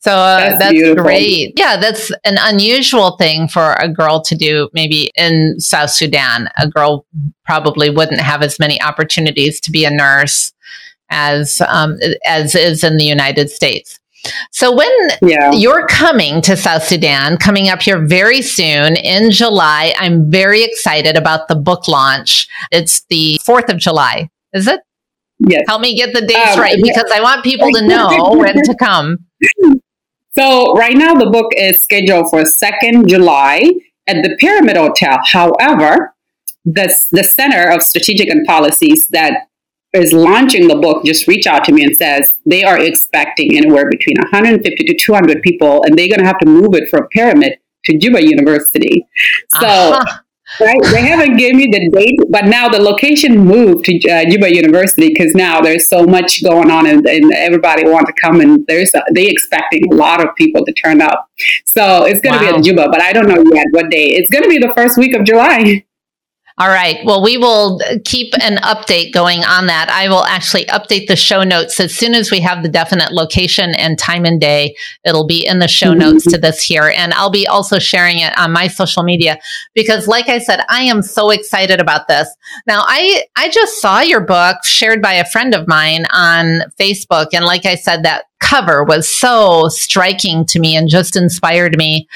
So 0.00 0.12
uh, 0.12 0.58
that's, 0.58 0.58
that's 0.58 1.00
great. 1.00 1.52
Yeah, 1.56 1.76
that's 1.76 2.10
an 2.24 2.36
unusual 2.40 3.16
thing 3.16 3.48
for 3.48 3.74
a 3.74 3.88
girl 3.88 4.20
to 4.22 4.34
do. 4.34 4.68
Maybe 4.72 5.10
in 5.16 5.58
South 5.58 5.90
Sudan, 5.90 6.48
a 6.60 6.68
girl 6.68 7.06
probably 7.44 7.90
wouldn't 7.90 8.20
have 8.20 8.42
as 8.42 8.58
many 8.58 8.80
opportunities 8.82 9.60
to 9.60 9.70
be 9.70 9.84
a 9.84 9.90
nurse 9.90 10.52
as 11.10 11.60
um, 11.68 11.98
as 12.26 12.54
is 12.54 12.82
in 12.82 12.96
the 12.96 13.04
United 13.04 13.50
States. 13.50 13.98
So 14.50 14.74
when 14.74 14.90
yeah. 15.22 15.52
you're 15.52 15.86
coming 15.86 16.40
to 16.42 16.56
South 16.56 16.82
Sudan, 16.82 17.36
coming 17.36 17.68
up 17.68 17.82
here 17.82 18.04
very 18.04 18.42
soon 18.42 18.96
in 18.96 19.30
July, 19.30 19.94
I'm 19.98 20.30
very 20.30 20.64
excited 20.64 21.16
about 21.16 21.48
the 21.48 21.54
book 21.54 21.86
launch. 21.86 22.48
It's 22.72 23.04
the 23.08 23.38
4th 23.46 23.68
of 23.68 23.78
July. 23.78 24.28
Is 24.52 24.66
it? 24.66 24.80
Yes. 25.38 25.64
Help 25.68 25.82
me 25.82 25.94
get 25.94 26.14
the 26.14 26.22
dates 26.22 26.56
um, 26.56 26.60
right 26.60 26.78
because 26.82 27.10
I 27.12 27.20
want 27.20 27.44
people 27.44 27.70
to 27.70 27.86
know 27.86 28.32
when 28.34 28.54
to 28.54 28.74
come. 28.78 29.18
So 30.38 30.74
right 30.74 30.94
now 30.94 31.14
the 31.14 31.30
book 31.30 31.50
is 31.56 31.78
scheduled 31.78 32.28
for 32.28 32.42
2nd 32.42 33.08
July 33.08 33.70
at 34.06 34.22
the 34.22 34.36
Pyramid 34.38 34.76
Hotel. 34.76 35.18
However, 35.24 36.14
the, 36.66 36.94
the 37.12 37.24
Center 37.24 37.70
of 37.70 37.82
Strategic 37.82 38.28
and 38.28 38.46
Policies 38.46 39.06
that 39.08 39.48
is 39.94 40.12
launching 40.12 40.68
the 40.68 40.76
book 40.76 41.04
just 41.04 41.26
reach 41.26 41.46
out 41.46 41.64
to 41.64 41.72
me 41.72 41.84
and 41.84 41.96
says 41.96 42.30
they 42.44 42.64
are 42.64 42.78
expecting 42.78 43.56
anywhere 43.56 43.88
between 43.88 44.16
150 44.18 44.84
to 44.84 44.94
200 44.94 45.42
people 45.42 45.82
and 45.84 45.96
they're 45.96 46.08
going 46.08 46.20
to 46.20 46.26
have 46.26 46.38
to 46.40 46.46
move 46.46 46.74
it 46.74 46.88
from 46.90 47.06
pyramid 47.08 47.54
to 47.84 47.96
juba 47.96 48.22
university 48.22 49.06
so 49.60 49.66
uh-huh. 49.66 50.18
Right, 50.60 50.80
they 50.92 51.02
haven't 51.02 51.36
given 51.36 51.56
me 51.56 51.66
the 51.66 51.90
date, 51.90 52.20
but 52.30 52.44
now 52.46 52.68
the 52.68 52.78
location 52.78 53.36
moved 53.36 53.84
to 53.86 53.96
uh, 54.08 54.24
Juba 54.30 54.54
University 54.54 55.08
because 55.08 55.34
now 55.34 55.60
there's 55.60 55.88
so 55.88 56.04
much 56.04 56.42
going 56.44 56.70
on, 56.70 56.86
and, 56.86 57.04
and 57.04 57.32
everybody 57.34 57.84
wants 57.84 58.12
to 58.12 58.20
come, 58.22 58.40
and 58.40 58.64
there's 58.68 58.94
a, 58.94 59.02
they 59.12 59.26
expecting 59.26 59.82
a 59.92 59.94
lot 59.94 60.24
of 60.24 60.34
people 60.36 60.64
to 60.64 60.72
turn 60.72 61.02
up. 61.02 61.28
So 61.64 62.04
it's 62.04 62.20
going 62.20 62.38
to 62.38 62.44
wow. 62.44 62.52
be 62.52 62.58
at 62.58 62.64
Juba, 62.64 62.88
but 62.90 63.02
I 63.02 63.12
don't 63.12 63.28
know 63.28 63.42
yet 63.52 63.66
what 63.72 63.90
day. 63.90 64.06
It's 64.06 64.30
going 64.30 64.44
to 64.44 64.48
be 64.48 64.58
the 64.58 64.72
first 64.74 64.96
week 64.96 65.14
of 65.14 65.24
July. 65.24 65.84
All 66.58 66.68
right. 66.68 67.04
Well, 67.04 67.22
we 67.22 67.36
will 67.36 67.78
keep 68.06 68.32
an 68.40 68.56
update 68.58 69.12
going 69.12 69.44
on 69.44 69.66
that. 69.66 69.90
I 69.90 70.08
will 70.08 70.24
actually 70.24 70.64
update 70.66 71.06
the 71.06 71.14
show 71.14 71.42
notes 71.42 71.78
as 71.78 71.94
soon 71.94 72.14
as 72.14 72.30
we 72.30 72.40
have 72.40 72.62
the 72.62 72.70
definite 72.70 73.12
location 73.12 73.74
and 73.74 73.98
time 73.98 74.24
and 74.24 74.40
day. 74.40 74.74
It'll 75.04 75.26
be 75.26 75.46
in 75.46 75.58
the 75.58 75.68
show 75.68 75.90
mm-hmm. 75.90 75.98
notes 75.98 76.24
to 76.28 76.38
this 76.38 76.62
here. 76.62 76.90
And 76.96 77.12
I'll 77.12 77.30
be 77.30 77.46
also 77.46 77.78
sharing 77.78 78.20
it 78.20 78.36
on 78.38 78.52
my 78.52 78.68
social 78.68 79.02
media 79.02 79.38
because 79.74 80.08
like 80.08 80.30
I 80.30 80.38
said, 80.38 80.60
I 80.70 80.84
am 80.84 81.02
so 81.02 81.28
excited 81.28 81.78
about 81.78 82.08
this. 82.08 82.26
Now, 82.66 82.84
I, 82.86 83.24
I 83.36 83.50
just 83.50 83.78
saw 83.82 84.00
your 84.00 84.22
book 84.22 84.56
shared 84.64 85.02
by 85.02 85.12
a 85.12 85.26
friend 85.26 85.54
of 85.54 85.68
mine 85.68 86.06
on 86.10 86.62
Facebook. 86.80 87.28
And 87.34 87.44
like 87.44 87.66
I 87.66 87.74
said, 87.74 88.02
that 88.04 88.24
cover 88.40 88.82
was 88.82 89.14
so 89.14 89.68
striking 89.68 90.46
to 90.46 90.58
me 90.58 90.76
and 90.76 90.88
just 90.88 91.16
inspired 91.16 91.76
me 91.76 92.08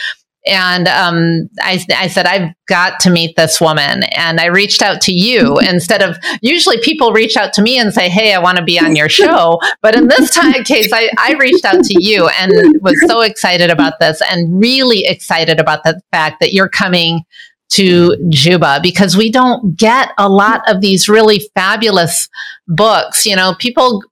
and 0.47 0.89
um, 0.89 1.49
I, 1.61 1.85
I, 1.97 2.09
said 2.09 2.27
i've 2.27 2.53
got 2.67 2.99
to 3.01 3.11
meet 3.11 3.37
this 3.37 3.61
woman 3.61 4.03
and 4.17 4.41
i 4.41 4.47
reached 4.47 4.83
out 4.83 5.01
to 5.03 5.13
you 5.13 5.59
instead 5.69 6.03
of 6.03 6.17
usually 6.41 6.81
people 6.81 7.13
reach 7.13 7.37
out 7.37 7.53
to 7.55 7.63
me 7.63 7.79
and 7.79 7.93
say 7.93 8.09
hey 8.09 8.33
i 8.33 8.39
want 8.39 8.59
to 8.59 8.65
be 8.65 8.79
on 8.79 8.97
your 8.97 9.09
show 9.09 9.59
but 9.83 9.95
in 9.95 10.09
this 10.09 10.31
time 10.31 10.53
case 10.65 10.93
I, 10.93 11.11
I 11.19 11.35
reached 11.35 11.65
out 11.65 11.85
to 11.85 12.03
you 12.03 12.29
and 12.29 12.53
was 12.83 13.01
so 13.07 13.21
excited 13.21 13.71
about 13.71 14.01
this 14.01 14.23
and 14.31 14.59
really 14.59 15.05
excited 15.05 15.61
about 15.61 15.85
the 15.85 16.01
fact 16.11 16.41
that 16.41 16.53
you're 16.53 16.69
coming 16.69 17.25
to 17.71 18.17
Juba 18.29 18.81
because 18.83 19.17
we 19.17 19.31
don't 19.31 19.77
get 19.77 20.11
a 20.19 20.29
lot 20.29 20.63
of 20.69 20.81
these 20.81 21.09
really 21.09 21.41
fabulous 21.55 22.29
books. 22.67 23.25
You 23.25 23.37
know, 23.37 23.55
people 23.59 24.03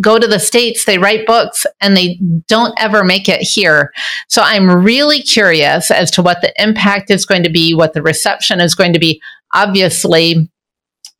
go 0.00 0.18
to 0.18 0.26
the 0.26 0.38
States, 0.38 0.84
they 0.84 0.98
write 0.98 1.26
books, 1.26 1.66
and 1.80 1.96
they 1.96 2.18
don't 2.48 2.74
ever 2.78 3.04
make 3.04 3.28
it 3.28 3.40
here. 3.40 3.92
So 4.28 4.42
I'm 4.42 4.70
really 4.70 5.22
curious 5.22 5.90
as 5.90 6.10
to 6.12 6.22
what 6.22 6.40
the 6.40 6.52
impact 6.62 7.10
is 7.10 7.26
going 7.26 7.42
to 7.42 7.50
be, 7.50 7.74
what 7.74 7.92
the 7.94 8.02
reception 8.02 8.60
is 8.60 8.74
going 8.74 8.92
to 8.92 8.98
be. 8.98 9.20
Obviously, 9.52 10.50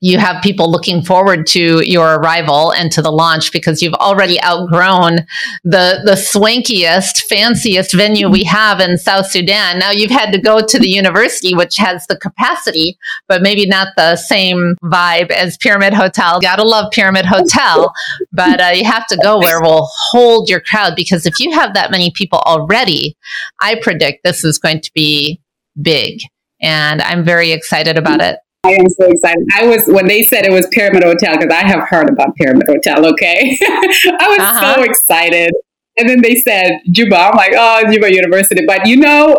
you 0.00 0.18
have 0.18 0.42
people 0.42 0.70
looking 0.70 1.02
forward 1.02 1.46
to 1.46 1.82
your 1.86 2.16
arrival 2.16 2.72
and 2.72 2.90
to 2.92 3.02
the 3.02 3.12
launch 3.12 3.52
because 3.52 3.82
you've 3.82 3.94
already 3.94 4.42
outgrown 4.42 5.18
the 5.62 6.00
the 6.04 6.16
swankiest, 6.16 7.22
fanciest 7.28 7.94
venue 7.94 8.28
we 8.28 8.42
have 8.44 8.80
in 8.80 8.96
South 8.96 9.26
Sudan. 9.26 9.78
Now 9.78 9.90
you've 9.90 10.10
had 10.10 10.32
to 10.32 10.40
go 10.40 10.64
to 10.64 10.78
the 10.78 10.88
university, 10.88 11.54
which 11.54 11.76
has 11.76 12.06
the 12.06 12.16
capacity, 12.16 12.98
but 13.28 13.42
maybe 13.42 13.66
not 13.66 13.88
the 13.96 14.16
same 14.16 14.74
vibe 14.82 15.30
as 15.30 15.58
Pyramid 15.58 15.92
Hotel. 15.92 16.40
Gotta 16.40 16.64
love 16.64 16.90
Pyramid 16.92 17.26
Hotel, 17.26 17.92
but 18.32 18.60
uh, 18.60 18.72
you 18.74 18.84
have 18.84 19.06
to 19.08 19.18
go 19.22 19.38
where 19.38 19.60
we'll 19.60 19.88
hold 20.10 20.48
your 20.48 20.60
crowd 20.60 20.94
because 20.96 21.26
if 21.26 21.38
you 21.38 21.52
have 21.52 21.74
that 21.74 21.90
many 21.90 22.10
people 22.14 22.38
already, 22.46 23.16
I 23.60 23.78
predict 23.80 24.24
this 24.24 24.44
is 24.44 24.58
going 24.58 24.80
to 24.80 24.90
be 24.94 25.40
big, 25.80 26.20
and 26.62 27.02
I'm 27.02 27.22
very 27.22 27.52
excited 27.52 27.98
about 27.98 28.22
it. 28.22 28.38
I 28.62 28.72
am 28.72 28.88
so 28.90 29.06
excited. 29.06 29.46
I 29.56 29.66
was 29.66 29.84
when 29.86 30.06
they 30.06 30.22
said 30.22 30.44
it 30.44 30.52
was 30.52 30.66
Pyramid 30.70 31.02
Hotel 31.02 31.38
because 31.38 31.52
I 31.52 31.66
have 31.66 31.88
heard 31.88 32.10
about 32.10 32.36
Pyramid 32.36 32.66
Hotel. 32.66 33.06
Okay, 33.06 33.58
I 33.62 34.26
was 34.28 34.38
uh-huh. 34.38 34.74
so 34.74 34.82
excited, 34.82 35.52
and 35.96 36.08
then 36.08 36.20
they 36.20 36.36
said 36.36 36.80
Juba. 36.90 37.16
I'm 37.16 37.36
like, 37.36 37.52
oh, 37.56 37.90
Juba 37.90 38.12
University. 38.12 38.64
But 38.66 38.86
you 38.86 38.96
know, 38.96 39.34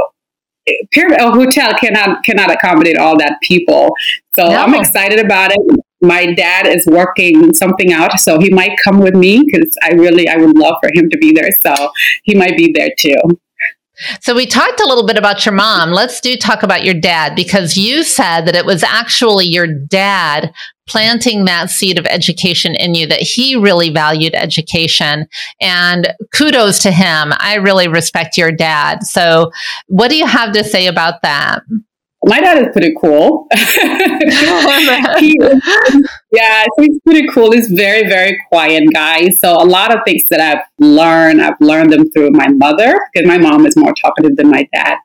Pyramid 0.92 1.20
Hotel 1.20 1.74
cannot 1.80 2.24
cannot 2.24 2.52
accommodate 2.52 2.98
all 2.98 3.16
that 3.20 3.38
people. 3.44 3.94
So 4.36 4.48
no. 4.48 4.56
I'm 4.56 4.74
excited 4.74 5.20
about 5.20 5.52
it. 5.52 5.80
My 6.02 6.34
dad 6.34 6.66
is 6.66 6.88
working 6.88 7.54
something 7.54 7.94
out, 7.94 8.20
so 8.20 8.40
he 8.40 8.50
might 8.50 8.76
come 8.84 9.00
with 9.00 9.16
me 9.16 9.44
because 9.46 9.70
I 9.84 9.92
really 9.92 10.28
I 10.28 10.38
would 10.38 10.58
love 10.58 10.76
for 10.82 10.90
him 10.96 11.12
to 11.12 11.18
be 11.20 11.32
there. 11.32 11.50
So 11.64 11.92
he 12.24 12.34
might 12.34 12.58
be 12.58 12.74
there 12.74 12.90
too. 12.98 13.40
So 14.22 14.36
we 14.36 14.46
talked 14.46 14.80
a 14.80 14.88
little 14.88 15.06
bit 15.06 15.18
about 15.18 15.46
your 15.46 15.54
mom. 15.54 15.92
Let's 15.92 16.22
do 16.22 16.36
talk 16.38 16.64
about 16.64 16.84
your 16.84 16.94
dad 16.94 17.36
because 17.36 17.78
you 17.78 18.04
said 18.04 18.46
that 18.46 18.56
it 18.56 18.66
was 18.66 18.84
actually 18.84 19.46
your 19.46 19.68
dad 19.68 20.54
planting 20.88 21.46
that 21.46 21.70
seed 21.70 21.98
of 21.98 22.06
education 22.06 22.76
in 22.76 22.96
you 22.96 23.08
that 23.08 23.22
he 23.22 23.56
really 23.56 23.90
valued 23.90 24.36
education 24.36 25.28
and 25.62 26.14
kudos 26.34 26.80
to 26.80 26.92
him. 26.92 27.32
I 27.38 27.56
really 27.56 27.88
respect 27.88 28.38
your 28.38 28.52
dad. 28.52 29.04
So 29.04 29.52
what 29.88 30.10
do 30.10 30.18
you 30.18 30.26
have 30.26 30.52
to 30.54 30.64
say 30.64 30.88
about 30.88 31.22
that? 31.22 31.62
my 32.24 32.40
dad 32.40 32.62
is 32.62 32.68
pretty 32.72 32.94
cool. 33.00 33.48
he, 35.20 35.38
yeah, 36.32 36.66
he's 36.78 37.00
pretty 37.06 37.28
cool. 37.28 37.52
He's 37.52 37.70
very, 37.70 38.08
very 38.08 38.38
quiet 38.50 38.86
guy. 38.94 39.30
So 39.30 39.54
a 39.54 39.66
lot 39.66 39.94
of 39.94 40.02
things 40.06 40.24
that 40.30 40.40
I've 40.40 40.64
learned, 40.80 41.42
I've 41.42 41.60
learned 41.60 41.92
them 41.92 42.10
through 42.12 42.32
my 42.32 42.48
mother 42.48 42.98
because 43.12 43.28
my 43.28 43.38
mom 43.38 43.66
is 43.66 43.76
more 43.76 43.94
talkative 43.94 44.38
than 44.38 44.50
my 44.50 44.68
dad. 44.74 44.98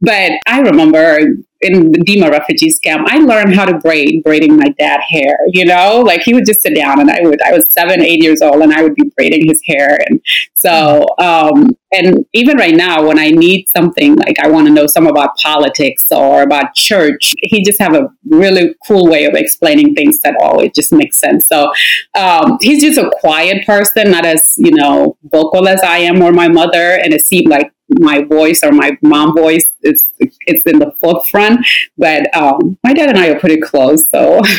But 0.00 0.32
I 0.46 0.60
remember 0.60 1.18
in 1.60 1.90
the 1.90 1.98
Dima 1.98 2.30
refugee 2.30 2.72
camp, 2.82 3.08
I 3.10 3.18
learned 3.18 3.54
how 3.54 3.64
to 3.64 3.78
braid, 3.78 4.22
braiding 4.22 4.56
my 4.56 4.68
dad 4.78 5.00
hair, 5.08 5.36
you 5.48 5.64
know, 5.64 6.02
like 6.06 6.22
he 6.22 6.32
would 6.32 6.46
just 6.46 6.62
sit 6.62 6.76
down 6.76 7.00
and 7.00 7.10
I 7.10 7.20
would, 7.22 7.42
I 7.42 7.52
was 7.52 7.66
seven, 7.70 8.00
eight 8.00 8.22
years 8.22 8.40
old 8.42 8.62
and 8.62 8.72
I 8.72 8.82
would 8.82 8.94
be 8.94 9.10
braiding 9.16 9.48
his 9.48 9.60
hair. 9.66 9.98
And 10.08 10.20
so, 10.54 11.04
um, 11.18 11.76
and 11.92 12.26
even 12.32 12.58
right 12.58 12.74
now, 12.74 13.06
when 13.06 13.18
I 13.18 13.30
need 13.30 13.66
something, 13.74 14.14
like 14.16 14.38
I 14.40 14.48
want 14.48 14.66
to 14.66 14.72
know 14.72 14.86
some 14.86 15.06
about 15.06 15.36
politics 15.38 16.02
or 16.12 16.42
about 16.42 16.74
church, 16.74 17.32
he 17.42 17.64
just 17.64 17.80
have 17.80 17.94
a 17.94 18.08
really 18.28 18.74
cool 18.86 19.08
way 19.08 19.24
of 19.24 19.34
explaining 19.34 19.94
things 19.94 20.20
that 20.20 20.36
always 20.40 20.67
just 20.74 20.92
makes 20.92 21.16
sense. 21.16 21.46
So, 21.46 21.72
um, 22.18 22.58
he's 22.60 22.82
just 22.82 22.98
a 22.98 23.10
quiet 23.20 23.66
person, 23.66 24.10
not 24.10 24.24
as, 24.24 24.54
you 24.56 24.70
know, 24.70 25.16
vocal 25.24 25.68
as 25.68 25.80
I 25.82 25.98
am 25.98 26.22
or 26.22 26.32
my 26.32 26.48
mother. 26.48 26.98
And 27.02 27.12
it 27.12 27.22
seemed 27.22 27.48
like 27.48 27.72
my 28.00 28.22
voice 28.22 28.62
or 28.62 28.72
my 28.72 28.96
mom 29.02 29.34
voice 29.34 29.72
is 29.82 30.06
it's 30.18 30.64
in 30.64 30.78
the 30.78 30.92
forefront. 31.00 31.66
But 31.96 32.34
um, 32.36 32.78
my 32.84 32.92
dad 32.92 33.08
and 33.08 33.18
I 33.18 33.28
are 33.28 33.40
pretty 33.40 33.60
close, 33.60 34.06
so. 34.10 34.40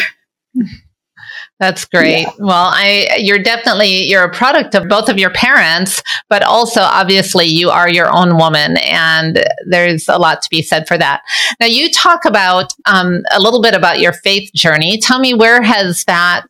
That's 1.60 1.84
great. 1.84 2.22
Yeah. 2.22 2.32
Well, 2.40 2.72
I 2.74 3.18
you're 3.18 3.44
definitely 3.44 4.08
you're 4.08 4.24
a 4.24 4.34
product 4.34 4.76
of 4.76 4.88
both 4.88 5.10
of 5.10 5.18
your 5.18 5.32
parents, 5.32 6.02
but 6.30 6.42
also 6.42 6.80
obviously 6.82 7.48
you 7.48 7.70
are 7.70 7.90
your 7.90 8.10
own 8.16 8.38
woman, 8.38 8.78
and 8.78 9.44
there's 9.68 10.08
a 10.08 10.18
lot 10.18 10.42
to 10.42 10.50
be 10.50 10.62
said 10.62 10.88
for 10.88 10.98
that. 10.98 11.22
Now, 11.60 11.66
you 11.66 11.92
talk 11.92 12.24
about 12.24 12.74
um, 12.86 13.24
a 13.32 13.42
little 13.42 13.62
bit 13.62 13.74
about 13.74 14.00
your 14.00 14.14
faith 14.14 14.52
journey. 14.54 15.00
Tell 15.00 15.20
me 15.20 15.34
where 15.34 15.62
has 15.62 16.06
that 16.06 16.48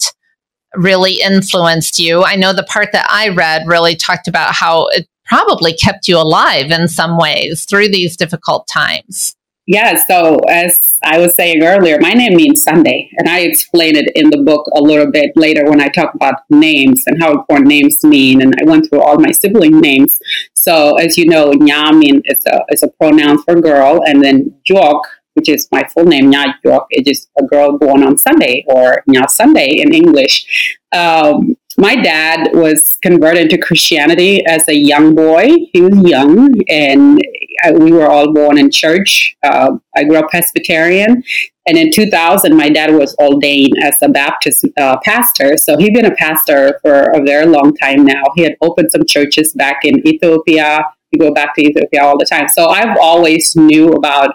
really 0.75 1.19
influenced 1.19 1.97
you? 1.97 2.23
I 2.23 2.35
know 2.35 2.53
the 2.53 2.63
part 2.63 2.91
that 2.91 3.07
I 3.09 3.29
read 3.29 3.65
really 3.65 3.95
talked 3.95 4.27
about 4.27 4.53
how 4.53 4.87
it 4.87 5.07
probably 5.25 5.73
kept 5.73 6.07
you 6.07 6.17
alive 6.17 6.69
in 6.69 6.87
some 6.87 7.17
ways 7.17 7.65
through 7.65 7.89
these 7.89 8.15
difficult 8.15 8.67
times. 8.67 9.35
Yeah, 9.71 9.97
so 10.07 10.37
as 10.49 10.79
I 11.03 11.19
was 11.19 11.35
saying 11.35 11.63
earlier, 11.63 11.99
my 11.99 12.13
name 12.13 12.35
means 12.35 12.63
Sunday, 12.63 13.07
and 13.19 13.29
I 13.29 13.41
explain 13.41 13.95
it 13.95 14.11
in 14.15 14.31
the 14.31 14.41
book 14.41 14.65
a 14.75 14.81
little 14.81 15.11
bit 15.11 15.31
later 15.35 15.63
when 15.69 15.79
I 15.79 15.89
talk 15.89 16.15
about 16.15 16.41
names 16.49 17.03
and 17.05 17.21
how 17.21 17.33
important 17.33 17.67
names 17.67 18.03
mean. 18.03 18.41
And 18.41 18.51
I 18.59 18.67
went 18.67 18.89
through 18.89 19.03
all 19.03 19.19
my 19.19 19.29
sibling 19.29 19.79
names. 19.79 20.17
So 20.55 20.95
as 20.95 21.19
you 21.19 21.27
know, 21.27 21.51
Nya 21.51 21.95
mean 21.95 22.23
it's 22.25 22.47
a 22.47 22.61
it's 22.69 22.81
a 22.81 22.87
pronoun 22.87 23.43
for 23.43 23.61
girl, 23.61 24.01
and 24.07 24.23
then 24.23 24.55
Jok, 24.67 25.01
which 25.35 25.47
is 25.47 25.67
my 25.71 25.83
full 25.93 26.05
name, 26.05 26.31
Nya 26.31 26.55
Jok, 26.65 26.87
it 26.89 27.07
is 27.07 27.27
a 27.37 27.43
girl 27.43 27.77
born 27.77 28.01
on 28.01 28.17
Sunday 28.17 28.65
or 28.67 29.03
Nya 29.07 29.29
Sunday 29.29 29.69
in 29.69 29.93
English. 29.93 30.79
Um, 30.91 31.55
my 31.77 31.95
dad 31.95 32.49
was 32.53 32.87
converted 33.03 33.51
to 33.51 33.59
Christianity 33.59 34.43
as 34.47 34.67
a 34.67 34.75
young 34.75 35.13
boy. 35.13 35.47
He 35.71 35.81
was 35.81 35.95
young, 36.01 36.55
and 36.67 37.21
I, 37.63 37.71
we 37.71 37.91
were 37.91 38.07
all 38.07 38.33
born 38.33 38.57
in 38.57 38.71
church. 38.71 39.35
Uh, 39.43 39.77
I 39.95 40.03
grew 40.03 40.17
up 40.17 40.29
Presbyterian, 40.29 41.23
and 41.67 41.77
in 41.77 41.91
2000, 41.91 42.55
my 42.55 42.69
dad 42.69 42.93
was 42.93 43.15
ordained 43.19 43.73
as 43.83 43.95
a 44.01 44.09
Baptist 44.09 44.65
uh, 44.77 44.97
pastor. 45.03 45.55
So 45.57 45.77
he'd 45.77 45.93
been 45.93 46.05
a 46.05 46.15
pastor 46.15 46.79
for 46.81 47.03
a 47.11 47.21
very 47.23 47.45
long 47.45 47.75
time 47.75 48.05
now. 48.05 48.23
He 48.35 48.43
had 48.43 48.55
opened 48.61 48.91
some 48.91 49.05
churches 49.05 49.53
back 49.53 49.81
in 49.83 50.05
Ethiopia. 50.07 50.83
We 51.11 51.19
go 51.19 51.33
back 51.33 51.55
to 51.55 51.61
Ethiopia 51.61 52.03
all 52.03 52.17
the 52.17 52.25
time. 52.25 52.47
So 52.47 52.69
I've 52.69 52.97
always 52.99 53.55
knew 53.55 53.89
about 53.89 54.31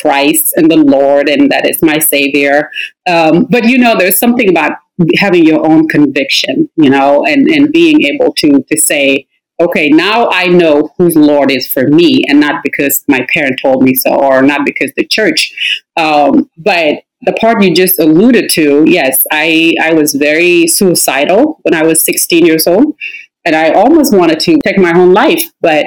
Christ 0.00 0.52
and 0.56 0.70
the 0.70 0.76
Lord, 0.76 1.28
and 1.28 1.50
that 1.50 1.68
is 1.68 1.82
my 1.82 1.98
Savior. 1.98 2.70
Um, 3.08 3.46
but 3.50 3.64
you 3.64 3.78
know, 3.78 3.96
there's 3.98 4.18
something 4.18 4.48
about 4.48 4.72
having 5.16 5.44
your 5.44 5.66
own 5.66 5.88
conviction, 5.88 6.70
you 6.76 6.90
know, 6.90 7.24
and, 7.24 7.48
and 7.48 7.72
being 7.72 8.02
able 8.04 8.32
to 8.34 8.62
to 8.62 8.80
say, 8.80 9.26
okay, 9.60 9.88
now 9.88 10.28
I 10.32 10.46
know 10.46 10.92
whose 10.96 11.14
Lord 11.14 11.50
is 11.50 11.66
for 11.66 11.86
me, 11.88 12.24
and 12.28 12.40
not 12.40 12.62
because 12.64 13.04
my 13.06 13.26
parent 13.32 13.60
told 13.60 13.82
me 13.82 13.94
so, 13.94 14.14
or 14.14 14.42
not 14.42 14.64
because 14.64 14.92
the 14.96 15.06
church. 15.06 15.52
Um, 15.96 16.50
but 16.56 17.02
the 17.22 17.34
part 17.34 17.62
you 17.62 17.74
just 17.74 17.98
alluded 17.98 18.50
to, 18.50 18.84
yes, 18.86 19.22
I, 19.30 19.74
I 19.80 19.92
was 19.92 20.14
very 20.14 20.66
suicidal 20.66 21.60
when 21.62 21.74
I 21.74 21.82
was 21.82 22.02
16 22.02 22.46
years 22.46 22.66
old. 22.66 22.96
And 23.44 23.56
I 23.56 23.70
almost 23.70 24.14
wanted 24.14 24.38
to 24.40 24.58
take 24.64 24.78
my 24.78 24.92
own 24.94 25.14
life, 25.14 25.44
but 25.62 25.86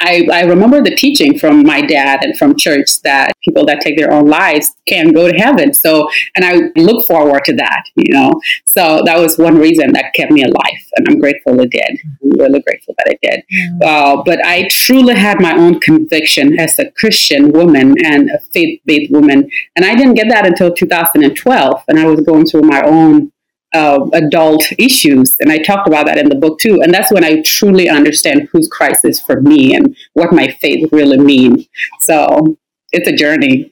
I, 0.00 0.26
I 0.32 0.42
remember 0.42 0.82
the 0.82 0.94
teaching 0.94 1.38
from 1.38 1.64
my 1.64 1.80
dad 1.80 2.20
and 2.22 2.36
from 2.38 2.56
church 2.56 3.02
that 3.02 3.32
people 3.42 3.66
that 3.66 3.80
take 3.80 3.96
their 3.96 4.12
own 4.12 4.26
lives 4.26 4.74
can 4.86 5.12
go 5.12 5.30
to 5.30 5.36
heaven. 5.36 5.74
So, 5.74 6.08
and 6.36 6.44
I 6.44 6.70
look 6.80 7.06
forward 7.06 7.44
to 7.46 7.56
that, 7.56 7.84
you 7.96 8.14
know. 8.14 8.40
So 8.66 9.02
that 9.04 9.18
was 9.18 9.38
one 9.38 9.58
reason 9.58 9.92
that 9.92 10.12
kept 10.14 10.30
me 10.30 10.44
alive, 10.44 10.82
and 10.96 11.08
I'm 11.08 11.18
grateful 11.18 11.58
it 11.60 11.70
did. 11.70 11.98
I'm 12.22 12.30
really 12.38 12.60
grateful 12.60 12.94
that 12.98 13.08
it 13.12 13.18
did. 13.22 13.42
Mm-hmm. 13.52 13.82
Uh, 13.82 14.22
but 14.24 14.44
I 14.44 14.68
truly 14.70 15.14
had 15.14 15.40
my 15.40 15.56
own 15.56 15.80
conviction 15.80 16.58
as 16.58 16.78
a 16.78 16.90
Christian 16.92 17.50
woman 17.50 17.94
and 18.04 18.30
a 18.30 18.38
faith-based 18.38 19.10
woman, 19.10 19.50
and 19.74 19.84
I 19.84 19.94
didn't 19.94 20.14
get 20.14 20.28
that 20.28 20.46
until 20.46 20.72
2012, 20.72 21.82
and 21.88 21.98
I 21.98 22.06
was 22.06 22.20
going 22.20 22.46
through 22.46 22.62
my 22.62 22.82
own 22.82 23.32
uh, 23.74 24.06
adult 24.12 24.64
issues. 24.78 25.32
And 25.40 25.52
I 25.52 25.58
talked 25.58 25.88
about 25.88 26.06
that 26.06 26.18
in 26.18 26.28
the 26.28 26.34
book 26.34 26.58
too. 26.58 26.80
And 26.82 26.92
that's 26.92 27.12
when 27.12 27.24
I 27.24 27.42
truly 27.42 27.88
understand 27.88 28.48
whose 28.52 28.68
Christ 28.68 29.04
is 29.04 29.20
for 29.20 29.40
me 29.40 29.74
and 29.74 29.96
what 30.14 30.32
my 30.32 30.48
faith 30.48 30.88
really 30.92 31.18
means. 31.18 31.68
So 32.00 32.56
it's 32.92 33.08
a 33.08 33.12
journey. 33.12 33.70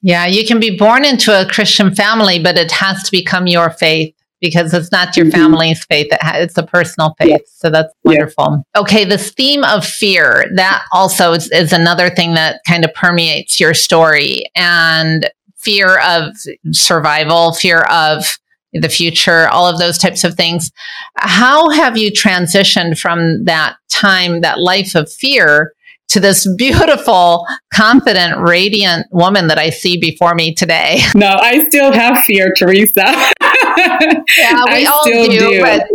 Yeah, 0.00 0.26
you 0.26 0.46
can 0.46 0.60
be 0.60 0.76
born 0.76 1.04
into 1.04 1.32
a 1.32 1.44
Christian 1.44 1.92
family, 1.94 2.40
but 2.40 2.56
it 2.56 2.70
has 2.70 3.02
to 3.02 3.10
become 3.10 3.48
your 3.48 3.70
faith 3.70 4.14
because 4.40 4.72
it's 4.72 4.92
not 4.92 5.16
your 5.16 5.26
mm-hmm. 5.26 5.32
family's 5.32 5.84
faith 5.84 6.06
it's 6.12 6.56
a 6.56 6.62
personal 6.62 7.14
faith 7.18 7.42
so 7.46 7.70
that's 7.70 7.92
wonderful 8.04 8.62
okay 8.76 9.04
this 9.04 9.32
theme 9.32 9.64
of 9.64 9.84
fear 9.84 10.46
that 10.54 10.84
also 10.92 11.32
is, 11.32 11.50
is, 11.50 11.72
another 11.72 12.08
thing 12.10 12.34
that 12.34 12.60
kind 12.66 12.84
of 12.84 12.94
permeates 12.94 13.58
your 13.58 13.74
story 13.74 14.44
and 14.54 15.30
fear 15.56 15.98
of 16.00 16.36
survival 16.70 17.52
fear 17.52 17.80
of 17.90 18.38
the 18.72 18.88
future, 18.88 19.48
all 19.48 19.66
of 19.66 19.78
those 19.78 19.98
types 19.98 20.24
of 20.24 20.34
things. 20.34 20.70
How 21.16 21.70
have 21.70 21.96
you 21.96 22.10
transitioned 22.10 22.98
from 22.98 23.44
that 23.44 23.76
time, 23.90 24.40
that 24.42 24.60
life 24.60 24.94
of 24.94 25.10
fear, 25.10 25.72
to 26.08 26.20
this 26.20 26.48
beautiful, 26.56 27.46
confident, 27.72 28.38
radiant 28.38 29.06
woman 29.10 29.46
that 29.48 29.58
I 29.58 29.70
see 29.70 29.98
before 29.98 30.34
me 30.34 30.54
today? 30.54 31.00
No, 31.14 31.28
I 31.28 31.64
still 31.64 31.92
have 31.92 32.22
fear, 32.24 32.52
Teresa. 32.56 33.02
yeah, 33.02 34.62
we 34.72 34.86
all 34.86 35.04
do, 35.04 35.28
do. 35.28 35.60
But, 35.60 35.86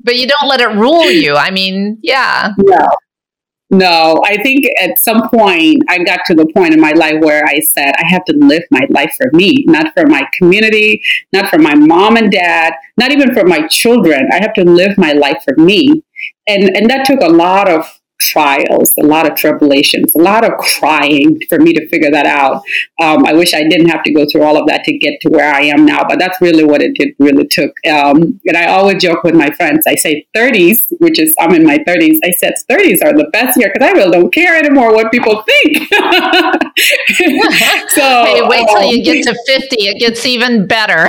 but 0.00 0.16
you 0.16 0.26
don't 0.26 0.48
let 0.48 0.60
it 0.60 0.68
rule 0.68 1.10
you. 1.10 1.34
I 1.34 1.50
mean, 1.50 1.98
yeah. 2.02 2.52
No. 2.58 2.86
No, 3.74 4.20
I 4.24 4.40
think 4.40 4.66
at 4.80 5.00
some 5.00 5.28
point 5.28 5.82
I 5.88 5.98
got 6.04 6.20
to 6.26 6.34
the 6.34 6.46
point 6.54 6.74
in 6.74 6.80
my 6.80 6.92
life 6.92 7.16
where 7.20 7.42
I 7.44 7.58
said 7.58 7.92
I 7.98 8.06
have 8.06 8.24
to 8.26 8.34
live 8.36 8.62
my 8.70 8.86
life 8.90 9.12
for 9.16 9.28
me, 9.32 9.64
not 9.66 9.92
for 9.94 10.06
my 10.06 10.22
community, 10.38 11.02
not 11.32 11.48
for 11.48 11.58
my 11.58 11.74
mom 11.74 12.16
and 12.16 12.30
dad, 12.30 12.72
not 12.96 13.10
even 13.10 13.34
for 13.34 13.44
my 13.44 13.66
children. 13.66 14.28
I 14.32 14.36
have 14.36 14.54
to 14.54 14.64
live 14.64 14.96
my 14.96 15.12
life 15.12 15.42
for 15.44 15.56
me. 15.60 16.04
And 16.46 16.76
and 16.76 16.88
that 16.88 17.04
took 17.04 17.20
a 17.20 17.32
lot 17.32 17.68
of 17.68 17.84
trials, 18.34 18.92
a 18.98 19.04
lot 19.04 19.30
of 19.30 19.36
tribulations, 19.36 20.12
a 20.14 20.18
lot 20.18 20.44
of 20.44 20.52
crying 20.58 21.38
for 21.48 21.58
me 21.58 21.72
to 21.72 21.88
figure 21.88 22.10
that 22.10 22.26
out. 22.26 22.62
Um, 23.00 23.24
I 23.24 23.32
wish 23.32 23.54
I 23.54 23.62
didn't 23.62 23.88
have 23.88 24.02
to 24.02 24.12
go 24.12 24.26
through 24.30 24.42
all 24.42 24.56
of 24.60 24.66
that 24.66 24.82
to 24.84 24.98
get 24.98 25.20
to 25.22 25.28
where 25.30 25.54
I 25.54 25.62
am 25.62 25.84
now, 25.86 26.02
but 26.08 26.18
that's 26.18 26.40
really 26.40 26.64
what 26.64 26.82
it 26.82 26.94
did, 26.98 27.14
really 27.20 27.46
took. 27.46 27.70
Um, 27.88 28.40
and 28.44 28.56
I 28.56 28.66
always 28.66 29.00
joke 29.00 29.22
with 29.22 29.36
my 29.36 29.50
friends. 29.50 29.84
I 29.86 29.94
say 29.94 30.26
30s, 30.36 30.78
which 30.98 31.20
is 31.20 31.32
I'm 31.38 31.54
in 31.54 31.64
my 31.64 31.78
30s. 31.78 32.18
I 32.24 32.32
said 32.32 32.54
30s 32.68 33.04
are 33.04 33.12
the 33.16 33.28
best 33.32 33.56
year 33.56 33.70
because 33.72 33.88
I 33.88 33.92
really 33.92 34.18
don't 34.18 34.34
care 34.34 34.56
anymore 34.56 34.92
what 34.92 35.12
people 35.12 35.42
think. 35.42 35.76
so 37.90 38.24
hey, 38.24 38.42
wait 38.42 38.66
till 38.68 38.78
um, 38.78 38.88
you 38.88 39.04
get 39.04 39.22
to 39.24 39.34
50; 39.46 39.76
it 39.76 40.00
gets 40.00 40.26
even 40.26 40.66
better. 40.66 41.06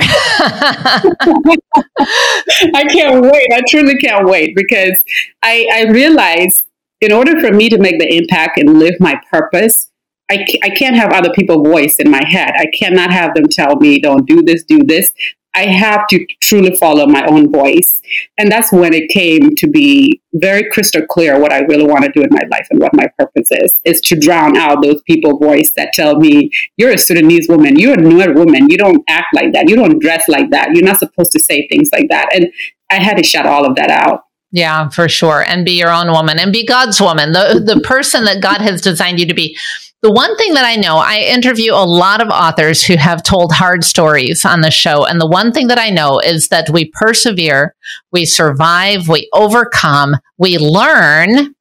I 2.74 2.84
can't 2.90 3.22
wait. 3.22 3.48
I 3.52 3.62
truly 3.68 3.96
can't 3.96 4.26
wait 4.28 4.54
because 4.54 4.96
I, 5.42 5.66
I 5.72 5.84
realize 5.90 6.62
in 7.00 7.12
order 7.12 7.38
for 7.40 7.52
me 7.52 7.68
to 7.68 7.78
make 7.78 7.98
the 7.98 8.16
impact 8.16 8.58
and 8.58 8.78
live 8.78 8.94
my 9.00 9.20
purpose, 9.30 9.90
I, 10.30 10.44
I 10.62 10.70
can't 10.70 10.96
have 10.96 11.12
other 11.12 11.30
people's 11.32 11.66
voice 11.66 11.96
in 11.98 12.10
my 12.10 12.24
head. 12.26 12.52
I 12.56 12.66
cannot 12.76 13.12
have 13.12 13.34
them 13.34 13.46
tell 13.48 13.76
me, 13.76 14.00
don't 14.00 14.26
do 14.26 14.42
this, 14.42 14.64
do 14.64 14.82
this. 14.82 15.12
I 15.56 15.66
have 15.66 16.06
to 16.08 16.26
truly 16.42 16.76
follow 16.76 17.06
my 17.06 17.24
own 17.26 17.50
voice. 17.50 18.02
And 18.36 18.52
that's 18.52 18.70
when 18.70 18.92
it 18.92 19.08
came 19.08 19.56
to 19.56 19.66
be 19.66 20.20
very 20.34 20.68
crystal 20.70 21.06
clear 21.06 21.40
what 21.40 21.50
I 21.50 21.60
really 21.60 21.86
want 21.86 22.04
to 22.04 22.12
do 22.12 22.20
in 22.20 22.28
my 22.30 22.42
life 22.50 22.66
and 22.70 22.78
what 22.78 22.94
my 22.94 23.08
purpose 23.18 23.48
is, 23.50 23.72
is 23.84 24.02
to 24.02 24.20
drown 24.20 24.58
out 24.58 24.82
those 24.82 25.00
people 25.02 25.38
voice 25.38 25.72
that 25.76 25.94
tell 25.94 26.16
me, 26.16 26.50
you're 26.76 26.92
a 26.92 26.98
Sudanese 26.98 27.48
woman, 27.48 27.78
you're 27.78 27.94
a 27.94 27.96
Nuer 27.96 28.34
woman, 28.34 28.68
you 28.68 28.76
don't 28.76 29.02
act 29.08 29.28
like 29.32 29.54
that, 29.54 29.70
you 29.70 29.76
don't 29.76 29.98
dress 29.98 30.28
like 30.28 30.50
that, 30.50 30.74
you're 30.74 30.84
not 30.84 30.98
supposed 30.98 31.32
to 31.32 31.40
say 31.40 31.66
things 31.68 31.88
like 31.90 32.08
that. 32.10 32.28
And 32.34 32.52
I 32.90 33.02
had 33.02 33.16
to 33.16 33.24
shut 33.24 33.46
all 33.46 33.64
of 33.64 33.76
that 33.76 33.90
out. 33.90 34.25
Yeah, 34.52 34.88
for 34.88 35.08
sure. 35.08 35.44
And 35.46 35.64
be 35.64 35.72
your 35.72 35.90
own 35.90 36.10
woman 36.10 36.38
and 36.38 36.52
be 36.52 36.64
God's 36.64 37.00
woman, 37.00 37.32
the, 37.32 37.62
the 37.64 37.80
person 37.80 38.24
that 38.24 38.42
God 38.42 38.60
has 38.60 38.80
designed 38.80 39.18
you 39.18 39.26
to 39.26 39.34
be. 39.34 39.56
The 40.02 40.12
one 40.12 40.36
thing 40.36 40.54
that 40.54 40.64
I 40.64 40.76
know, 40.76 40.98
I 40.98 41.18
interview 41.18 41.72
a 41.72 41.84
lot 41.84 42.22
of 42.22 42.28
authors 42.28 42.84
who 42.84 42.96
have 42.96 43.22
told 43.22 43.50
hard 43.50 43.82
stories 43.82 44.44
on 44.44 44.60
the 44.60 44.70
show. 44.70 45.04
And 45.04 45.20
the 45.20 45.26
one 45.26 45.52
thing 45.52 45.66
that 45.66 45.78
I 45.78 45.90
know 45.90 46.20
is 46.20 46.48
that 46.48 46.70
we 46.70 46.90
persevere, 46.92 47.74
we 48.12 48.24
survive, 48.24 49.08
we 49.08 49.28
overcome, 49.32 50.16
we 50.38 50.58
learn. 50.58 51.54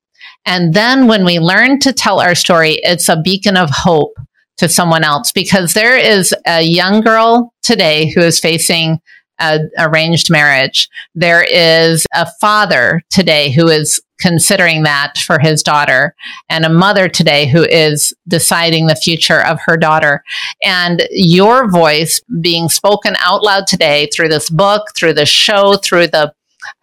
And 0.45 0.73
then 0.73 1.07
when 1.07 1.25
we 1.25 1.39
learn 1.39 1.79
to 1.79 1.93
tell 1.93 2.19
our 2.19 2.35
story, 2.35 2.79
it's 2.83 3.09
a 3.09 3.19
beacon 3.19 3.57
of 3.57 3.69
hope 3.71 4.13
to 4.57 4.69
someone 4.69 5.03
else 5.03 5.31
because 5.31 5.73
there 5.73 5.97
is 5.97 6.33
a 6.45 6.61
young 6.61 7.01
girl 7.01 7.53
today 7.63 8.11
who 8.13 8.21
is 8.21 8.39
facing 8.39 8.99
a 9.39 9.59
arranged 9.77 10.29
marriage. 10.29 10.89
There 11.13 11.43
is 11.43 12.05
a 12.13 12.27
father 12.39 13.01
today 13.09 13.51
who 13.51 13.67
is 13.67 14.01
considering 14.19 14.83
that 14.83 15.17
for 15.17 15.39
his 15.39 15.61
daughter 15.61 16.15
and 16.49 16.63
a 16.63 16.69
mother 16.69 17.09
today 17.09 17.47
who 17.47 17.63
is 17.63 18.13
deciding 18.27 18.87
the 18.87 18.95
future 18.95 19.45
of 19.45 19.59
her 19.65 19.75
daughter. 19.77 20.23
And 20.63 21.07
your 21.11 21.69
voice 21.69 22.21
being 22.39 22.69
spoken 22.69 23.15
out 23.19 23.43
loud 23.43 23.67
today 23.67 24.09
through 24.15 24.29
this 24.29 24.49
book, 24.49 24.87
through 24.95 25.13
the 25.13 25.25
show, 25.25 25.75
through 25.77 26.07
the 26.07 26.33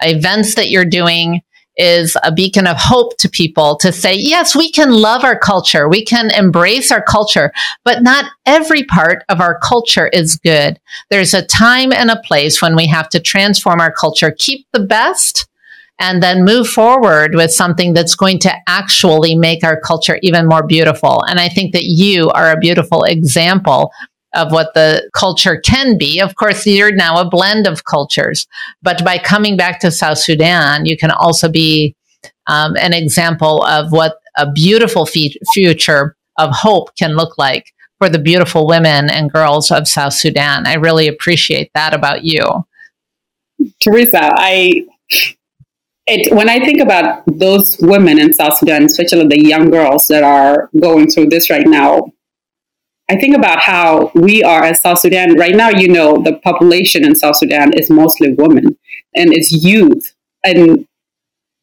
events 0.02 0.54
that 0.56 0.68
you're 0.68 0.84
doing 0.84 1.40
is 1.76 2.16
a 2.22 2.32
beacon 2.32 2.66
of 2.66 2.76
hope 2.78 3.16
to 3.18 3.28
people 3.28 3.76
to 3.78 3.92
say, 3.92 4.14
yes, 4.14 4.54
we 4.54 4.70
can 4.70 4.92
love 4.92 5.24
our 5.24 5.38
culture. 5.38 5.88
We 5.88 6.04
can 6.04 6.30
embrace 6.30 6.92
our 6.92 7.02
culture, 7.02 7.52
but 7.84 8.02
not 8.02 8.30
every 8.46 8.84
part 8.84 9.24
of 9.28 9.40
our 9.40 9.58
culture 9.60 10.08
is 10.08 10.36
good. 10.36 10.78
There's 11.10 11.34
a 11.34 11.46
time 11.46 11.92
and 11.92 12.10
a 12.10 12.20
place 12.24 12.60
when 12.60 12.76
we 12.76 12.86
have 12.88 13.08
to 13.10 13.20
transform 13.20 13.80
our 13.80 13.92
culture, 13.92 14.34
keep 14.36 14.66
the 14.72 14.80
best, 14.80 15.48
and 15.98 16.22
then 16.22 16.44
move 16.44 16.66
forward 16.66 17.34
with 17.34 17.52
something 17.52 17.92
that's 17.92 18.16
going 18.16 18.38
to 18.40 18.52
actually 18.66 19.34
make 19.34 19.62
our 19.62 19.78
culture 19.78 20.18
even 20.22 20.48
more 20.48 20.66
beautiful. 20.66 21.22
And 21.28 21.38
I 21.38 21.48
think 21.48 21.72
that 21.74 21.84
you 21.84 22.28
are 22.30 22.50
a 22.50 22.58
beautiful 22.58 23.04
example 23.04 23.92
of 24.34 24.52
what 24.52 24.74
the 24.74 25.08
culture 25.14 25.60
can 25.60 25.98
be. 25.98 26.20
Of 26.20 26.36
course, 26.36 26.66
you're 26.66 26.94
now 26.94 27.20
a 27.20 27.28
blend 27.28 27.66
of 27.66 27.84
cultures, 27.84 28.46
but 28.82 29.04
by 29.04 29.18
coming 29.18 29.56
back 29.56 29.80
to 29.80 29.90
South 29.90 30.18
Sudan, 30.18 30.86
you 30.86 30.96
can 30.96 31.10
also 31.10 31.48
be 31.48 31.94
um, 32.46 32.76
an 32.76 32.92
example 32.92 33.64
of 33.64 33.92
what 33.92 34.16
a 34.36 34.50
beautiful 34.50 35.06
fe- 35.06 35.36
future 35.52 36.16
of 36.38 36.50
hope 36.52 36.94
can 36.96 37.14
look 37.16 37.36
like 37.38 37.72
for 37.98 38.08
the 38.08 38.18
beautiful 38.18 38.66
women 38.66 39.10
and 39.10 39.32
girls 39.32 39.70
of 39.70 39.86
South 39.86 40.14
Sudan. 40.14 40.66
I 40.66 40.74
really 40.74 41.06
appreciate 41.06 41.70
that 41.74 41.94
about 41.94 42.24
you. 42.24 42.42
Teresa, 43.80 44.18
I 44.22 44.86
it, 46.06 46.34
when 46.34 46.48
I 46.48 46.58
think 46.58 46.80
about 46.80 47.22
those 47.26 47.76
women 47.80 48.18
in 48.18 48.32
South 48.32 48.58
Sudan, 48.58 48.84
especially 48.84 49.26
the 49.28 49.40
young 49.40 49.70
girls 49.70 50.08
that 50.08 50.24
are 50.24 50.68
going 50.80 51.08
through 51.10 51.28
this 51.28 51.48
right 51.48 51.66
now, 51.66 52.12
I 53.12 53.16
think 53.16 53.36
about 53.36 53.60
how 53.60 54.10
we 54.14 54.42
are 54.42 54.64
as 54.64 54.80
South 54.80 55.00
Sudan 55.00 55.36
right 55.36 55.54
now. 55.54 55.68
You 55.68 55.88
know, 55.88 56.22
the 56.22 56.38
population 56.38 57.04
in 57.04 57.14
South 57.14 57.36
Sudan 57.36 57.74
is 57.74 57.90
mostly 57.90 58.32
women 58.32 58.78
and 59.14 59.34
it's 59.34 59.52
youth. 59.52 60.14
And 60.42 60.88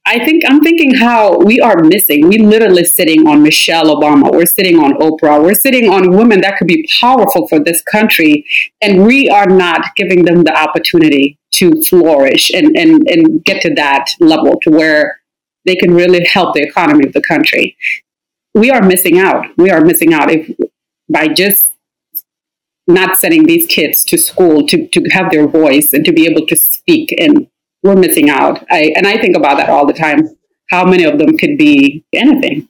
I 0.06 0.24
think 0.24 0.44
I'm 0.48 0.62
thinking 0.62 0.94
how 0.94 1.40
we 1.40 1.60
are 1.60 1.84
missing. 1.84 2.28
We 2.28 2.38
literally 2.38 2.86
sitting 2.86 3.28
on 3.28 3.42
Michelle 3.42 3.86
Obama. 3.86 4.32
We're 4.32 4.46
sitting 4.46 4.78
on 4.78 4.94
Oprah. 5.00 5.42
We're 5.42 5.56
sitting 5.56 5.90
on 5.90 6.12
women 6.16 6.42
that 6.42 6.58
could 6.60 6.68
be 6.68 6.88
powerful 7.02 7.48
for 7.48 7.60
this 7.60 7.82
country, 7.82 8.46
and 8.80 9.08
we 9.08 9.28
are 9.28 9.48
not 9.48 9.96
giving 9.96 10.26
them 10.26 10.44
the 10.44 10.56
opportunity 10.56 11.40
to 11.54 11.82
flourish 11.82 12.52
and 12.52 12.78
and 12.78 13.08
and 13.08 13.44
get 13.44 13.62
to 13.64 13.74
that 13.74 14.12
level 14.20 14.60
to 14.62 14.70
where 14.70 15.20
they 15.66 15.76
can 15.76 15.96
really 15.96 16.24
help 16.26 16.54
the 16.54 16.62
economy 16.62 17.08
of 17.08 17.14
the 17.14 17.24
country. 17.28 17.76
We 18.54 18.70
are 18.70 18.84
missing 18.84 19.18
out. 19.18 19.46
We 19.58 19.72
are 19.72 19.82
missing 19.82 20.14
out 20.14 20.32
if 20.32 20.48
by 21.10 21.28
just 21.28 21.72
not 22.88 23.18
sending 23.18 23.46
these 23.46 23.68
kids 23.68 24.04
to 24.04 24.18
school 24.18 24.66
to, 24.68 24.88
to 24.88 25.04
have 25.12 25.32
their 25.32 25.48
voice 25.48 25.94
and 25.94 26.04
to 26.06 26.12
be 26.12 26.26
able 26.26 26.46
to 26.48 26.56
speak 26.56 27.14
and 27.20 27.48
we're 27.84 27.96
missing 27.96 28.30
out. 28.30 28.66
I, 28.70 28.92
and 28.96 29.08
i 29.08 29.18
think 29.18 29.36
about 29.38 29.58
that 29.58 29.70
all 29.70 29.86
the 29.86 29.94
time 29.94 30.30
how 30.70 30.86
many 30.86 31.04
of 31.04 31.18
them 31.18 31.38
could 31.38 31.58
be 31.58 32.04
anything 32.14 32.68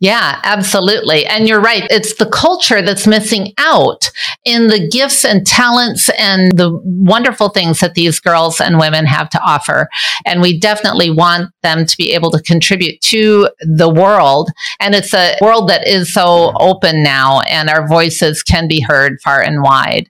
Yeah, 0.00 0.40
absolutely. 0.44 1.26
And 1.26 1.46
you're 1.46 1.60
right. 1.60 1.86
It's 1.90 2.14
the 2.14 2.28
culture 2.30 2.80
that's 2.80 3.06
missing 3.06 3.52
out 3.58 4.10
in 4.46 4.68
the 4.68 4.88
gifts 4.88 5.26
and 5.26 5.46
talents 5.46 6.08
and 6.18 6.56
the 6.56 6.80
wonderful 6.84 7.50
things 7.50 7.80
that 7.80 7.92
these 7.92 8.18
girls 8.18 8.62
and 8.62 8.78
women 8.78 9.04
have 9.04 9.28
to 9.30 9.40
offer. 9.42 9.88
And 10.24 10.40
we 10.40 10.58
definitely 10.58 11.10
want 11.10 11.50
them 11.62 11.84
to 11.84 11.96
be 11.98 12.14
able 12.14 12.30
to 12.30 12.40
contribute 12.40 12.98
to 13.02 13.50
the 13.60 13.90
world. 13.90 14.48
And 14.80 14.94
it's 14.94 15.12
a 15.12 15.36
world 15.42 15.68
that 15.68 15.86
is 15.86 16.14
so 16.14 16.54
open 16.58 17.02
now 17.02 17.40
and 17.40 17.68
our 17.68 17.86
voices 17.86 18.42
can 18.42 18.68
be 18.68 18.80
heard 18.80 19.20
far 19.22 19.42
and 19.42 19.62
wide. 19.62 20.08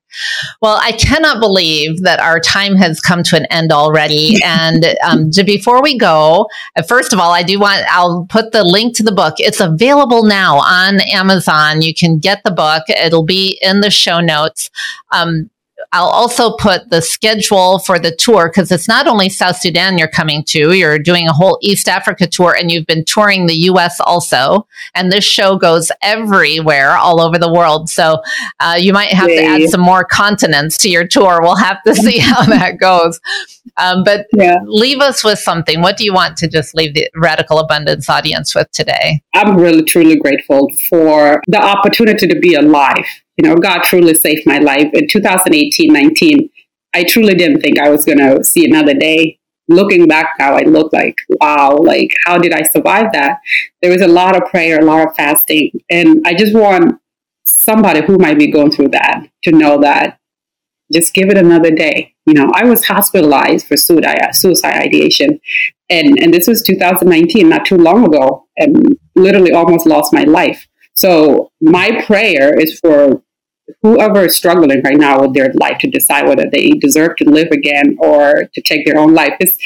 Well, 0.60 0.78
I 0.80 0.92
cannot 0.92 1.40
believe 1.40 2.02
that 2.02 2.20
our 2.20 2.40
time 2.40 2.74
has 2.76 3.00
come 3.00 3.22
to 3.24 3.36
an 3.36 3.46
end 3.46 3.72
already. 3.72 4.38
And 4.50 4.84
um, 5.04 5.30
to, 5.32 5.44
before 5.44 5.80
we 5.80 5.96
go, 5.96 6.48
uh, 6.76 6.82
first 6.82 7.12
of 7.12 7.20
all, 7.20 7.30
I 7.30 7.42
do 7.42 7.60
want, 7.60 7.84
I'll 7.88 8.26
put 8.28 8.52
the 8.52 8.64
link 8.64 8.96
to 8.96 9.02
the 9.02 9.12
book. 9.12 9.34
It's 9.38 9.60
available 9.80 10.24
now 10.24 10.58
on 10.58 11.00
Amazon. 11.00 11.80
You 11.80 11.94
can 11.94 12.18
get 12.18 12.42
the 12.44 12.50
book, 12.50 12.82
it'll 12.88 13.24
be 13.24 13.58
in 13.62 13.80
the 13.80 13.90
show 13.90 14.20
notes. 14.20 14.70
Um, 15.10 15.50
I'll 15.92 16.08
also 16.08 16.54
put 16.56 16.90
the 16.90 17.00
schedule 17.00 17.78
for 17.80 17.98
the 17.98 18.14
tour 18.14 18.48
because 18.48 18.70
it's 18.70 18.86
not 18.86 19.06
only 19.06 19.28
South 19.28 19.56
Sudan 19.56 19.96
you're 19.96 20.08
coming 20.08 20.44
to, 20.44 20.72
you're 20.72 20.98
doing 20.98 21.26
a 21.26 21.32
whole 21.32 21.58
East 21.62 21.88
Africa 21.88 22.26
tour 22.26 22.54
and 22.56 22.70
you've 22.70 22.86
been 22.86 23.04
touring 23.04 23.46
the 23.46 23.54
US 23.70 23.98
also. 24.00 24.68
And 24.94 25.10
this 25.10 25.24
show 25.24 25.56
goes 25.56 25.90
everywhere 26.02 26.90
all 26.90 27.20
over 27.20 27.38
the 27.38 27.52
world. 27.52 27.88
So 27.88 28.22
uh, 28.60 28.76
you 28.78 28.92
might 28.92 29.12
have 29.12 29.30
Yay. 29.30 29.36
to 29.36 29.44
add 29.44 29.70
some 29.70 29.80
more 29.80 30.04
continents 30.04 30.76
to 30.78 30.90
your 30.90 31.06
tour. 31.06 31.40
We'll 31.40 31.56
have 31.56 31.82
to 31.84 31.94
see 31.94 32.18
how 32.18 32.44
that 32.44 32.78
goes. 32.78 33.18
Um, 33.80 34.04
but 34.04 34.26
yeah. 34.36 34.58
leave 34.64 35.00
us 35.00 35.24
with 35.24 35.38
something. 35.38 35.80
What 35.80 35.96
do 35.96 36.04
you 36.04 36.12
want 36.12 36.36
to 36.38 36.48
just 36.48 36.74
leave 36.74 36.94
the 36.94 37.08
Radical 37.14 37.58
Abundance 37.58 38.08
audience 38.10 38.54
with 38.54 38.70
today? 38.72 39.22
I'm 39.34 39.56
really, 39.56 39.82
truly 39.82 40.16
grateful 40.16 40.70
for 40.88 41.42
the 41.48 41.60
opportunity 41.60 42.26
to 42.26 42.38
be 42.38 42.54
alive 42.54 43.06
you 43.40 43.48
know, 43.48 43.56
God 43.56 43.82
truly 43.84 44.12
saved 44.12 44.42
my 44.44 44.58
life. 44.58 44.90
In 44.92 45.08
2018 45.08 45.90
19, 45.90 46.50
I 46.92 47.04
truly 47.04 47.34
didn't 47.34 47.62
think 47.62 47.78
I 47.78 47.88
was 47.88 48.04
going 48.04 48.18
to 48.18 48.44
see 48.44 48.66
another 48.66 48.92
day. 48.92 49.38
Looking 49.68 50.06
back 50.06 50.32
now, 50.38 50.56
I 50.56 50.62
look 50.62 50.92
like, 50.92 51.16
wow, 51.40 51.76
like, 51.76 52.10
how 52.26 52.36
did 52.36 52.52
I 52.52 52.62
survive 52.62 53.12
that? 53.12 53.38
There 53.80 53.90
was 53.90 54.02
a 54.02 54.08
lot 54.08 54.36
of 54.36 54.50
prayer, 54.50 54.80
a 54.80 54.84
lot 54.84 55.08
of 55.08 55.14
fasting. 55.14 55.70
And 55.88 56.22
I 56.26 56.34
just 56.34 56.54
want 56.54 57.00
somebody 57.46 58.02
who 58.02 58.18
might 58.18 58.38
be 58.38 58.50
going 58.50 58.72
through 58.72 58.88
that 58.88 59.26
to 59.44 59.52
know 59.52 59.80
that 59.80 60.19
just 60.92 61.14
give 61.14 61.28
it 61.28 61.38
another 61.38 61.70
day. 61.70 62.14
You 62.26 62.34
know, 62.34 62.50
I 62.54 62.64
was 62.64 62.84
hospitalized 62.84 63.66
for 63.66 63.76
suicide, 63.76 64.18
ideation. 64.64 65.40
And, 65.88 66.18
and 66.20 66.32
this 66.32 66.46
was 66.46 66.62
2019, 66.62 67.48
not 67.48 67.64
too 67.64 67.76
long 67.76 68.04
ago, 68.06 68.46
and 68.56 68.98
literally 69.16 69.52
almost 69.52 69.86
lost 69.86 70.12
my 70.12 70.22
life. 70.22 70.68
So 70.96 71.50
my 71.60 72.02
prayer 72.06 72.58
is 72.58 72.78
for 72.78 73.22
whoever 73.82 74.26
is 74.26 74.36
struggling 74.36 74.82
right 74.82 74.98
now 74.98 75.20
with 75.20 75.34
their 75.34 75.52
life 75.54 75.78
to 75.78 75.90
decide 75.90 76.26
whether 76.26 76.48
they 76.50 76.70
deserve 76.70 77.16
to 77.16 77.24
live 77.24 77.48
again 77.52 77.96
or 78.00 78.48
to 78.52 78.62
take 78.62 78.86
their 78.86 78.98
own 78.98 79.14
life. 79.14 79.34
It's, 79.40 79.56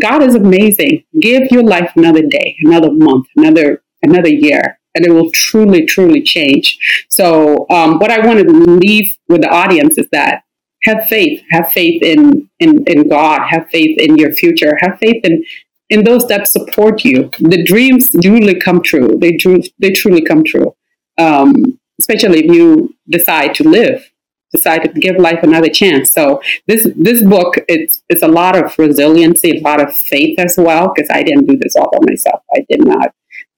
God 0.00 0.22
is 0.22 0.34
amazing. 0.34 1.04
Give 1.20 1.44
your 1.50 1.62
life 1.62 1.92
another 1.96 2.22
day, 2.22 2.56
another 2.64 2.90
month, 2.92 3.26
another 3.36 3.82
another 4.04 4.28
year, 4.28 4.78
and 4.94 5.04
it 5.04 5.10
will 5.10 5.30
truly, 5.32 5.84
truly 5.84 6.22
change. 6.22 6.78
So, 7.08 7.66
um, 7.70 7.98
what 7.98 8.10
I 8.10 8.24
want 8.24 8.40
to 8.40 8.48
leave 8.48 9.16
with 9.28 9.42
the 9.42 9.48
audience 9.48 9.98
is 9.98 10.06
that 10.12 10.43
have 10.84 11.06
faith, 11.06 11.42
have 11.50 11.72
faith 11.72 12.02
in, 12.02 12.48
in 12.60 12.84
in 12.86 13.08
God, 13.08 13.42
have 13.48 13.68
faith 13.70 13.98
in 13.98 14.16
your 14.16 14.32
future, 14.32 14.76
have 14.80 14.98
faith 14.98 15.24
in 15.24 15.44
in 15.90 16.04
those 16.04 16.26
that 16.28 16.48
support 16.48 17.04
you. 17.04 17.30
The 17.38 17.62
dreams 17.62 18.08
truly 18.22 18.54
come 18.54 18.82
true. 18.82 19.18
They 19.18 19.38
they 19.78 19.92
truly 19.92 20.22
come 20.22 20.44
true. 20.44 20.74
Um, 21.18 21.78
especially 22.00 22.40
if 22.40 22.54
you 22.54 22.94
decide 23.08 23.54
to 23.54 23.68
live, 23.68 24.10
decide 24.52 24.82
to 24.82 25.00
give 25.00 25.16
life 25.16 25.42
another 25.42 25.68
chance. 25.68 26.12
So 26.12 26.42
this 26.66 26.86
this 26.96 27.22
book 27.22 27.54
it's 27.68 28.02
it's 28.08 28.22
a 28.22 28.28
lot 28.28 28.56
of 28.56 28.76
resiliency, 28.78 29.58
a 29.58 29.60
lot 29.60 29.80
of 29.80 29.94
faith 29.94 30.38
as 30.38 30.56
well, 30.58 30.92
because 30.94 31.10
I 31.10 31.22
didn't 31.22 31.46
do 31.46 31.56
this 31.56 31.76
all 31.76 31.90
by 31.92 31.98
myself. 32.08 32.42
I 32.54 32.64
did 32.68 32.84
not. 32.84 33.14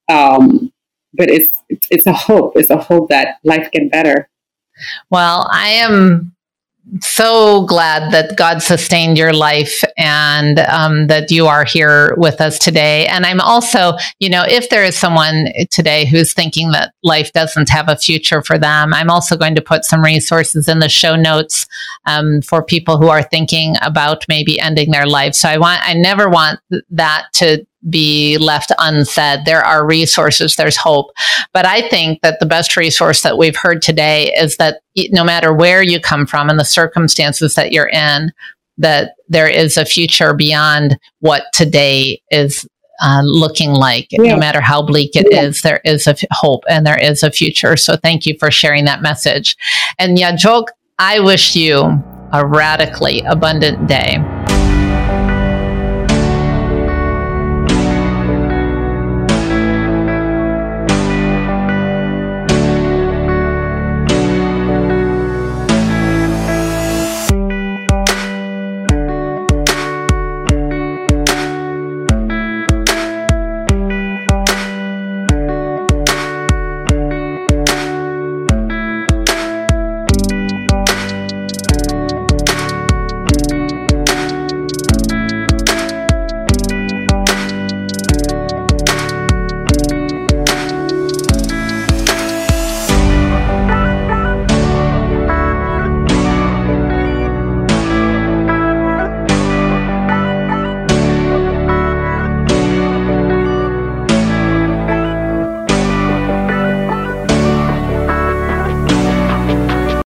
Um, 0.08 0.72
but 1.14 1.30
it's 1.30 1.48
it's 1.90 2.06
a 2.06 2.12
hope. 2.12 2.52
It's 2.56 2.70
a 2.70 2.78
hope 2.78 3.08
that 3.10 3.38
life 3.42 3.70
get 3.72 3.90
better. 3.90 4.28
Well, 5.10 5.48
I 5.50 5.68
am 5.68 6.35
so 7.00 7.64
glad 7.66 8.12
that 8.12 8.36
God 8.36 8.62
sustained 8.62 9.18
your 9.18 9.32
life 9.32 9.82
and 9.96 10.60
um, 10.60 11.08
that 11.08 11.30
you 11.30 11.46
are 11.46 11.64
here 11.64 12.14
with 12.16 12.40
us 12.40 12.58
today. 12.58 13.06
And 13.06 13.26
I'm 13.26 13.40
also, 13.40 13.94
you 14.20 14.28
know, 14.28 14.44
if 14.46 14.68
there 14.68 14.84
is 14.84 14.96
someone 14.96 15.46
today 15.70 16.06
who's 16.06 16.32
thinking 16.32 16.70
that 16.72 16.92
life 17.02 17.32
doesn't 17.32 17.70
have 17.70 17.88
a 17.88 17.96
future 17.96 18.40
for 18.40 18.56
them, 18.56 18.94
I'm 18.94 19.10
also 19.10 19.36
going 19.36 19.56
to 19.56 19.62
put 19.62 19.84
some 19.84 20.00
resources 20.00 20.68
in 20.68 20.78
the 20.78 20.88
show 20.88 21.16
notes 21.16 21.66
um, 22.06 22.40
for 22.42 22.62
people 22.62 22.98
who 22.98 23.08
are 23.08 23.22
thinking 23.22 23.74
about 23.82 24.24
maybe 24.28 24.60
ending 24.60 24.92
their 24.92 25.06
life. 25.06 25.34
So 25.34 25.48
I 25.48 25.58
want, 25.58 25.80
I 25.82 25.94
never 25.94 26.28
want 26.28 26.60
that 26.90 27.26
to 27.34 27.66
be 27.88 28.38
left 28.38 28.72
unsaid. 28.78 29.40
There 29.44 29.64
are 29.64 29.86
resources, 29.86 30.56
there's 30.56 30.76
hope. 30.76 31.10
But 31.52 31.66
I 31.66 31.88
think 31.88 32.20
that 32.22 32.40
the 32.40 32.46
best 32.46 32.76
resource 32.76 33.22
that 33.22 33.38
we've 33.38 33.56
heard 33.56 33.82
today 33.82 34.32
is 34.36 34.56
that 34.56 34.80
no 35.10 35.24
matter 35.24 35.52
where 35.52 35.82
you 35.82 36.00
come 36.00 36.26
from 36.26 36.50
and 36.50 36.58
the 36.58 36.64
circumstances 36.64 37.54
that 37.54 37.72
you're 37.72 37.88
in, 37.88 38.32
that 38.78 39.12
there 39.28 39.48
is 39.48 39.76
a 39.76 39.84
future 39.84 40.34
beyond 40.34 40.98
what 41.20 41.44
today 41.52 42.20
is 42.30 42.66
uh, 43.02 43.22
looking 43.24 43.70
like. 43.70 44.08
Yeah. 44.10 44.32
No 44.32 44.36
matter 44.38 44.60
how 44.60 44.82
bleak 44.82 45.10
it 45.14 45.26
yeah. 45.30 45.42
is, 45.42 45.62
there 45.62 45.80
is 45.84 46.06
a 46.06 46.10
f- 46.10 46.24
hope 46.30 46.64
and 46.68 46.86
there 46.86 46.98
is 46.98 47.22
a 47.22 47.30
future. 47.30 47.76
So 47.76 47.96
thank 47.96 48.26
you 48.26 48.36
for 48.38 48.50
sharing 48.50 48.84
that 48.86 49.02
message. 49.02 49.56
And 49.98 50.16
Yajok, 50.16 50.66
I 50.98 51.20
wish 51.20 51.54
you 51.54 52.02
a 52.32 52.46
radically 52.46 53.20
abundant 53.20 53.86
day. 53.86 54.18